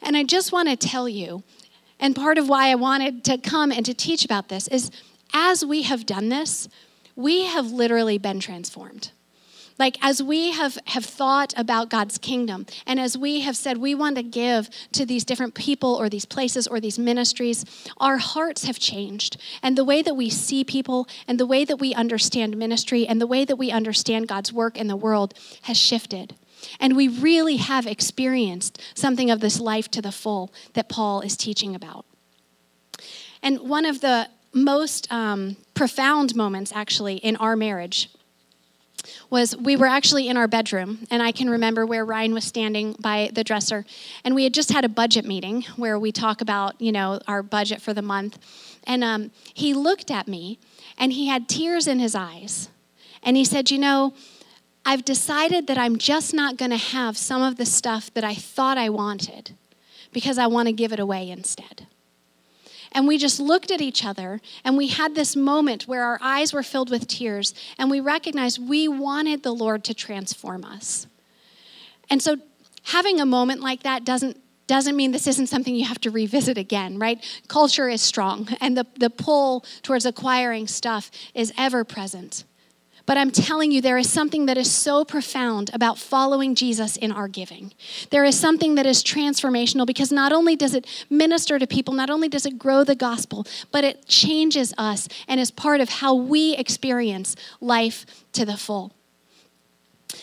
And 0.01 0.15
I 0.15 0.23
just 0.23 0.51
want 0.51 0.69
to 0.69 0.75
tell 0.75 1.09
you, 1.09 1.43
and 1.99 2.15
part 2.15 2.37
of 2.37 2.47
why 2.47 2.69
I 2.69 2.75
wanted 2.75 3.23
to 3.25 3.37
come 3.37 3.71
and 3.71 3.85
to 3.85 3.93
teach 3.93 4.23
about 4.23 4.49
this 4.49 4.67
is 4.67 4.91
as 5.33 5.65
we 5.65 5.83
have 5.83 6.05
done 6.05 6.29
this, 6.29 6.69
we 7.15 7.45
have 7.45 7.71
literally 7.71 8.17
been 8.17 8.39
transformed. 8.39 9.11
Like, 9.79 9.97
as 10.01 10.23
we 10.23 10.51
have, 10.51 10.77
have 10.87 11.05
thought 11.05 11.53
about 11.55 11.89
God's 11.89 12.17
kingdom, 12.17 12.65
and 12.85 12.99
as 12.99 13.17
we 13.17 13.41
have 13.41 13.55
said 13.55 13.77
we 13.77 13.93
want 13.93 14.15
to 14.15 14.23
give 14.23 14.69
to 14.93 15.05
these 15.05 15.23
different 15.23 15.53
people 15.53 15.93
or 15.93 16.09
these 16.09 16.25
places 16.25 16.67
or 16.67 16.79
these 16.79 16.97
ministries, 16.97 17.63
our 17.97 18.17
hearts 18.17 18.63
have 18.65 18.79
changed. 18.79 19.37
And 19.61 19.77
the 19.77 19.85
way 19.85 20.01
that 20.01 20.15
we 20.15 20.29
see 20.29 20.63
people, 20.63 21.07
and 21.27 21.39
the 21.39 21.45
way 21.45 21.63
that 21.63 21.77
we 21.77 21.93
understand 21.93 22.57
ministry, 22.57 23.07
and 23.07 23.21
the 23.21 23.27
way 23.27 23.45
that 23.45 23.57
we 23.57 23.69
understand 23.71 24.27
God's 24.27 24.51
work 24.51 24.77
in 24.77 24.87
the 24.87 24.95
world 24.95 25.33
has 25.63 25.77
shifted. 25.77 26.35
And 26.79 26.95
we 26.95 27.07
really 27.07 27.57
have 27.57 27.85
experienced 27.85 28.81
something 28.95 29.29
of 29.29 29.41
this 29.41 29.59
life 29.59 29.91
to 29.91 30.01
the 30.01 30.11
full 30.11 30.51
that 30.73 30.89
Paul 30.89 31.21
is 31.21 31.37
teaching 31.37 31.75
about. 31.75 32.05
And 33.43 33.59
one 33.59 33.85
of 33.85 34.01
the 34.01 34.29
most 34.53 35.11
um, 35.11 35.57
profound 35.75 36.35
moments, 36.35 36.71
actually, 36.73 37.17
in 37.17 37.35
our 37.35 37.55
marriage 37.55 38.09
was 39.29 39.55
we 39.57 39.75
were 39.75 39.87
actually 39.87 40.27
in 40.27 40.37
our 40.37 40.47
bedroom, 40.47 41.07
and 41.09 41.21
I 41.21 41.31
can 41.31 41.49
remember 41.49 41.85
where 41.85 42.05
Ryan 42.05 42.33
was 42.33 42.45
standing 42.45 42.95
by 42.99 43.29
the 43.33 43.43
dresser, 43.43 43.85
and 44.23 44.35
we 44.35 44.43
had 44.43 44.53
just 44.53 44.71
had 44.71 44.85
a 44.85 44.89
budget 44.89 45.25
meeting 45.25 45.63
where 45.75 45.99
we 45.99 46.11
talk 46.11 46.41
about, 46.41 46.79
you 46.81 46.91
know, 46.91 47.19
our 47.27 47.43
budget 47.43 47.81
for 47.81 47.93
the 47.93 48.01
month. 48.01 48.39
And 48.85 49.03
um, 49.03 49.31
he 49.53 49.73
looked 49.73 50.11
at 50.11 50.27
me, 50.27 50.59
and 50.97 51.13
he 51.13 51.27
had 51.27 51.49
tears 51.49 51.87
in 51.87 51.99
his 51.99 52.15
eyes, 52.15 52.69
and 53.23 53.35
he 53.35 53.43
said, 53.43 53.69
You 53.71 53.79
know, 53.79 54.13
I've 54.85 55.03
decided 55.03 55.67
that 55.67 55.77
I'm 55.77 55.97
just 55.97 56.33
not 56.33 56.57
going 56.57 56.71
to 56.71 56.77
have 56.77 57.17
some 57.17 57.41
of 57.41 57.57
the 57.57 57.65
stuff 57.65 58.13
that 58.13 58.23
I 58.23 58.35
thought 58.35 58.77
I 58.77 58.89
wanted 58.89 59.55
because 60.13 60.37
I 60.37 60.47
want 60.47 60.67
to 60.67 60.73
give 60.73 60.93
it 60.93 60.99
away 60.99 61.29
instead. 61.29 61.87
And 62.91 63.07
we 63.07 63.17
just 63.17 63.39
looked 63.39 63.71
at 63.71 63.81
each 63.81 64.05
other 64.05 64.41
and 64.63 64.77
we 64.77 64.87
had 64.87 65.15
this 65.15 65.35
moment 65.35 65.87
where 65.87 66.03
our 66.03 66.19
eyes 66.21 66.53
were 66.53 66.63
filled 66.63 66.89
with 66.89 67.07
tears 67.07 67.53
and 67.77 67.89
we 67.89 67.99
recognized 67.99 68.67
we 68.67 68.87
wanted 68.87 69.43
the 69.43 69.53
Lord 69.53 69.83
to 69.85 69.93
transform 69.93 70.63
us. 70.63 71.07
And 72.09 72.21
so 72.21 72.37
having 72.83 73.19
a 73.19 73.25
moment 73.25 73.61
like 73.61 73.83
that 73.83 74.05
doesn't 74.05 74.41
doesn't 74.67 74.97
mean 74.97 75.11
this 75.11 75.27
isn't 75.27 75.47
something 75.47 75.73
you 75.75 75.85
have 75.85 76.01
to 76.01 76.11
revisit 76.11 76.57
again, 76.57 76.99
right? 76.99 77.23
Culture 77.47 77.87
is 77.87 78.01
strong 78.01 78.49
and 78.59 78.77
the, 78.77 78.85
the 78.97 79.09
pull 79.09 79.65
towards 79.81 80.05
acquiring 80.05 80.67
stuff 80.67 81.09
is 81.33 81.53
ever 81.57 81.85
present. 81.85 82.43
But 83.07 83.17
I'm 83.17 83.31
telling 83.31 83.71
you, 83.71 83.81
there 83.81 83.97
is 83.97 84.11
something 84.11 84.47
that 84.47 84.57
is 84.57 84.69
so 84.69 85.05
profound 85.05 85.71
about 85.73 85.97
following 85.97 86.55
Jesus 86.55 86.97
in 86.97 87.11
our 87.11 87.29
giving. 87.29 87.73
There 88.11 88.25
is 88.25 88.37
something 88.37 88.75
that 88.75 88.85
is 88.85 89.01
transformational 89.01 89.87
because 89.87 90.11
not 90.11 90.33
only 90.33 90.57
does 90.57 90.73
it 90.73 90.85
minister 91.09 91.57
to 91.57 91.65
people, 91.65 91.93
not 91.93 92.09
only 92.09 92.27
does 92.27 92.45
it 92.45 92.59
grow 92.59 92.83
the 92.83 92.95
gospel, 92.95 93.47
but 93.71 93.85
it 93.85 94.07
changes 94.07 94.73
us 94.77 95.07
and 95.25 95.39
is 95.39 95.51
part 95.51 95.79
of 95.79 95.87
how 95.87 96.13
we 96.13 96.53
experience 96.57 97.37
life 97.61 98.05
to 98.33 98.45
the 98.45 98.57
full. 98.57 98.96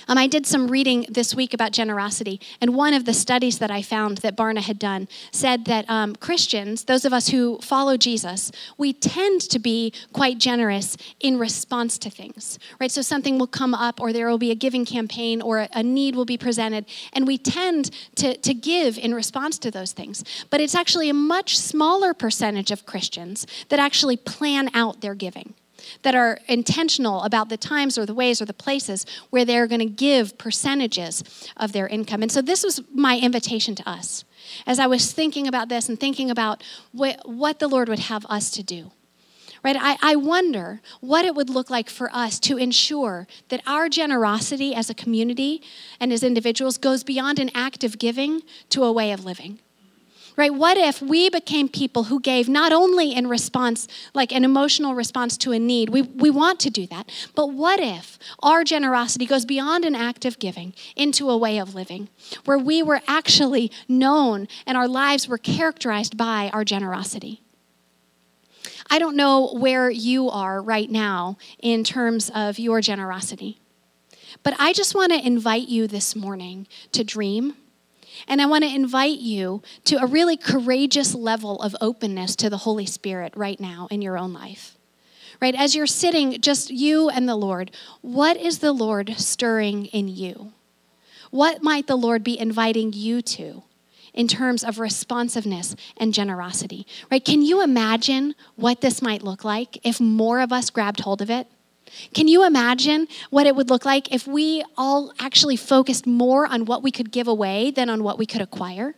Um, 0.08 0.18
I 0.18 0.26
did 0.26 0.46
some 0.46 0.68
reading 0.68 1.06
this 1.08 1.34
week 1.34 1.54
about 1.54 1.72
generosity, 1.72 2.40
and 2.60 2.74
one 2.74 2.94
of 2.94 3.04
the 3.04 3.14
studies 3.14 3.58
that 3.58 3.70
I 3.70 3.82
found 3.82 4.18
that 4.18 4.36
Barna 4.36 4.60
had 4.60 4.78
done 4.78 5.08
said 5.30 5.64
that 5.66 5.88
um, 5.88 6.14
Christians, 6.16 6.84
those 6.84 7.04
of 7.04 7.12
us 7.12 7.28
who 7.28 7.58
follow 7.58 7.96
Jesus, 7.96 8.52
we 8.78 8.92
tend 8.92 9.40
to 9.42 9.58
be 9.58 9.92
quite 10.12 10.38
generous 10.38 10.96
in 11.20 11.38
response 11.38 11.98
to 11.98 12.10
things, 12.10 12.58
right? 12.80 12.90
So 12.90 13.02
something 13.02 13.38
will 13.38 13.46
come 13.46 13.74
up, 13.74 14.00
or 14.00 14.12
there 14.12 14.28
will 14.28 14.38
be 14.38 14.50
a 14.50 14.54
giving 14.54 14.84
campaign, 14.84 15.42
or 15.42 15.68
a 15.72 15.82
need 15.82 16.16
will 16.16 16.24
be 16.24 16.38
presented, 16.38 16.86
and 17.12 17.26
we 17.26 17.38
tend 17.38 17.90
to, 18.16 18.36
to 18.36 18.54
give 18.54 18.98
in 18.98 19.14
response 19.14 19.58
to 19.58 19.70
those 19.70 19.92
things. 19.92 20.24
But 20.50 20.60
it's 20.60 20.74
actually 20.74 21.08
a 21.08 21.14
much 21.14 21.58
smaller 21.58 22.14
percentage 22.14 22.70
of 22.70 22.86
Christians 22.86 23.46
that 23.68 23.78
actually 23.78 24.16
plan 24.16 24.70
out 24.74 25.00
their 25.00 25.14
giving 25.14 25.54
that 26.02 26.14
are 26.14 26.38
intentional 26.48 27.22
about 27.22 27.48
the 27.48 27.56
times 27.56 27.98
or 27.98 28.06
the 28.06 28.14
ways 28.14 28.40
or 28.40 28.44
the 28.44 28.54
places 28.54 29.06
where 29.30 29.44
they're 29.44 29.66
going 29.66 29.80
to 29.80 29.86
give 29.86 30.38
percentages 30.38 31.22
of 31.56 31.72
their 31.72 31.86
income. 31.86 32.22
And 32.22 32.30
so 32.30 32.42
this 32.42 32.62
was 32.62 32.82
my 32.92 33.18
invitation 33.18 33.74
to 33.76 33.88
us 33.88 34.24
as 34.66 34.78
I 34.78 34.86
was 34.86 35.12
thinking 35.12 35.46
about 35.46 35.68
this 35.68 35.88
and 35.88 35.98
thinking 35.98 36.30
about 36.30 36.62
what, 36.92 37.28
what 37.28 37.58
the 37.58 37.68
Lord 37.68 37.88
would 37.88 38.00
have 38.00 38.26
us 38.26 38.50
to 38.52 38.62
do. 38.62 38.92
Right? 39.62 39.76
I, 39.80 39.96
I 40.02 40.16
wonder 40.16 40.82
what 41.00 41.24
it 41.24 41.34
would 41.34 41.48
look 41.48 41.70
like 41.70 41.88
for 41.88 42.10
us 42.12 42.38
to 42.40 42.58
ensure 42.58 43.26
that 43.48 43.62
our 43.66 43.88
generosity 43.88 44.74
as 44.74 44.90
a 44.90 44.94
community 44.94 45.62
and 45.98 46.12
as 46.12 46.22
individuals 46.22 46.76
goes 46.76 47.02
beyond 47.02 47.38
an 47.38 47.50
act 47.54 47.82
of 47.82 47.98
giving 47.98 48.42
to 48.68 48.84
a 48.84 48.92
way 48.92 49.10
of 49.10 49.24
living 49.24 49.60
right? 50.36 50.52
What 50.52 50.76
if 50.76 51.00
we 51.00 51.30
became 51.30 51.68
people 51.68 52.04
who 52.04 52.20
gave 52.20 52.48
not 52.48 52.72
only 52.72 53.14
in 53.14 53.28
response, 53.28 53.86
like 54.14 54.32
an 54.32 54.44
emotional 54.44 54.94
response 54.94 55.36
to 55.38 55.52
a 55.52 55.58
need, 55.58 55.90
we, 55.90 56.02
we 56.02 56.30
want 56.30 56.60
to 56.60 56.70
do 56.70 56.86
that, 56.88 57.10
but 57.34 57.52
what 57.52 57.80
if 57.80 58.18
our 58.42 58.64
generosity 58.64 59.26
goes 59.26 59.44
beyond 59.44 59.84
an 59.84 59.94
act 59.94 60.24
of 60.24 60.38
giving 60.38 60.74
into 60.96 61.30
a 61.30 61.36
way 61.36 61.58
of 61.58 61.74
living 61.74 62.08
where 62.44 62.58
we 62.58 62.82
were 62.82 63.00
actually 63.06 63.70
known 63.88 64.48
and 64.66 64.76
our 64.76 64.88
lives 64.88 65.28
were 65.28 65.38
characterized 65.38 66.16
by 66.16 66.50
our 66.52 66.64
generosity? 66.64 67.40
I 68.90 68.98
don't 68.98 69.16
know 69.16 69.54
where 69.54 69.88
you 69.88 70.28
are 70.28 70.60
right 70.60 70.90
now 70.90 71.38
in 71.58 71.84
terms 71.84 72.30
of 72.34 72.58
your 72.58 72.80
generosity, 72.80 73.58
but 74.42 74.54
I 74.58 74.72
just 74.72 74.94
want 74.94 75.12
to 75.12 75.26
invite 75.26 75.68
you 75.68 75.86
this 75.86 76.14
morning 76.14 76.66
to 76.92 77.02
dream 77.02 77.54
and 78.28 78.40
I 78.40 78.46
want 78.46 78.64
to 78.64 78.74
invite 78.74 79.18
you 79.18 79.62
to 79.84 79.96
a 79.96 80.06
really 80.06 80.36
courageous 80.36 81.14
level 81.14 81.60
of 81.60 81.76
openness 81.80 82.36
to 82.36 82.50
the 82.50 82.58
Holy 82.58 82.86
Spirit 82.86 83.32
right 83.36 83.60
now 83.60 83.88
in 83.90 84.02
your 84.02 84.18
own 84.18 84.32
life. 84.32 84.76
Right? 85.40 85.54
As 85.54 85.74
you're 85.74 85.86
sitting, 85.86 86.40
just 86.40 86.70
you 86.70 87.08
and 87.08 87.28
the 87.28 87.36
Lord, 87.36 87.70
what 88.00 88.36
is 88.36 88.60
the 88.60 88.72
Lord 88.72 89.14
stirring 89.18 89.86
in 89.86 90.08
you? 90.08 90.52
What 91.30 91.62
might 91.62 91.86
the 91.86 91.96
Lord 91.96 92.22
be 92.22 92.38
inviting 92.38 92.92
you 92.92 93.20
to 93.22 93.64
in 94.14 94.28
terms 94.28 94.62
of 94.62 94.78
responsiveness 94.78 95.74
and 95.96 96.14
generosity? 96.14 96.86
Right? 97.10 97.24
Can 97.24 97.42
you 97.42 97.62
imagine 97.62 98.34
what 98.54 98.80
this 98.80 99.02
might 99.02 99.22
look 99.22 99.44
like 99.44 99.78
if 99.84 100.00
more 100.00 100.40
of 100.40 100.52
us 100.52 100.70
grabbed 100.70 101.00
hold 101.00 101.20
of 101.20 101.30
it? 101.30 101.48
Can 102.12 102.28
you 102.28 102.44
imagine 102.44 103.08
what 103.30 103.46
it 103.46 103.56
would 103.56 103.70
look 103.70 103.84
like 103.84 104.12
if 104.12 104.26
we 104.26 104.64
all 104.76 105.12
actually 105.18 105.56
focused 105.56 106.06
more 106.06 106.46
on 106.46 106.64
what 106.64 106.82
we 106.82 106.90
could 106.90 107.10
give 107.10 107.28
away 107.28 107.70
than 107.70 107.88
on 107.88 108.02
what 108.02 108.18
we 108.18 108.26
could 108.26 108.40
acquire? 108.40 108.94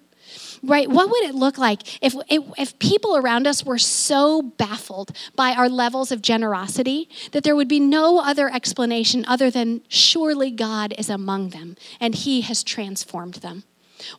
Right? 0.63 0.89
What 0.89 1.11
would 1.11 1.23
it 1.25 1.35
look 1.35 1.59
like 1.59 2.03
if, 2.03 2.15
if 2.29 2.79
people 2.79 3.17
around 3.17 3.47
us 3.47 3.65
were 3.65 3.79
so 3.79 4.43
baffled 4.43 5.17
by 5.35 5.53
our 5.53 5.69
levels 5.69 6.11
of 6.11 6.23
generosity 6.23 7.09
that 7.33 7.45
there 7.45 7.55
would 7.55 7.69
be 7.69 7.79
no 7.79 8.21
other 8.21 8.53
explanation 8.53 9.25
other 9.29 9.51
than 9.51 9.83
surely 9.89 10.51
God 10.51 10.95
is 10.99 11.11
among 11.11 11.51
them 11.51 11.77
and 12.01 12.15
He 12.15 12.41
has 12.41 12.65
transformed 12.65 13.35
them? 13.35 13.65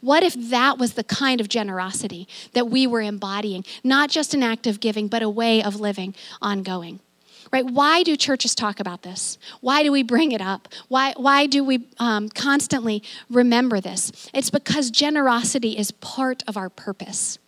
What 0.01 0.23
if 0.23 0.33
that 0.49 0.77
was 0.77 0.93
the 0.93 1.03
kind 1.03 1.39
of 1.39 1.49
generosity 1.49 2.27
that 2.53 2.67
we 2.67 2.87
were 2.87 3.01
embodying? 3.01 3.63
Not 3.83 4.09
just 4.09 4.33
an 4.33 4.43
act 4.43 4.67
of 4.67 4.79
giving, 4.79 5.07
but 5.07 5.21
a 5.21 5.29
way 5.29 5.61
of 5.61 5.79
living 5.79 6.15
ongoing 6.41 6.99
right? 7.51 7.65
Why 7.65 8.03
do 8.03 8.15
churches 8.15 8.55
talk 8.55 8.79
about 8.79 9.03
this? 9.03 9.37
Why 9.61 9.83
do 9.83 9.91
we 9.91 10.03
bring 10.03 10.31
it 10.31 10.41
up? 10.41 10.67
Why, 10.87 11.13
why 11.17 11.47
do 11.47 11.63
we 11.63 11.87
um, 11.99 12.29
constantly 12.29 13.03
remember 13.29 13.79
this? 13.79 14.29
It's 14.33 14.49
because 14.49 14.91
generosity 14.91 15.77
is 15.77 15.91
part 15.91 16.43
of 16.47 16.57
our 16.57 16.69
purpose. 16.69 17.39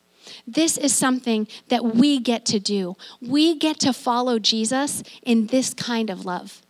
This 0.48 0.78
is 0.78 0.94
something 0.94 1.48
that 1.70 1.84
we 1.96 2.20
get 2.20 2.46
to 2.48 2.60
do. 2.60 2.96
We 3.22 3.58
get 3.58 3.80
to 3.82 3.94
follow 3.94 4.40
Jesus 4.40 5.04
in 5.24 5.48
this 5.48 5.74
kind 5.74 6.10
of 6.10 6.26
love. 6.26 6.62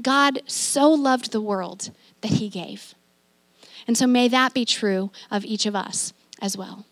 God 0.00 0.40
so 0.46 0.90
loved 0.90 1.32
the 1.32 1.40
world 1.40 1.90
that 2.20 2.32
he 2.32 2.48
gave. 2.48 2.94
And 3.86 3.96
so 3.96 4.06
may 4.06 4.28
that 4.28 4.54
be 4.54 4.64
true 4.64 5.10
of 5.30 5.44
each 5.44 5.66
of 5.66 5.74
us 5.74 6.12
as 6.40 6.56
well. 6.56 6.86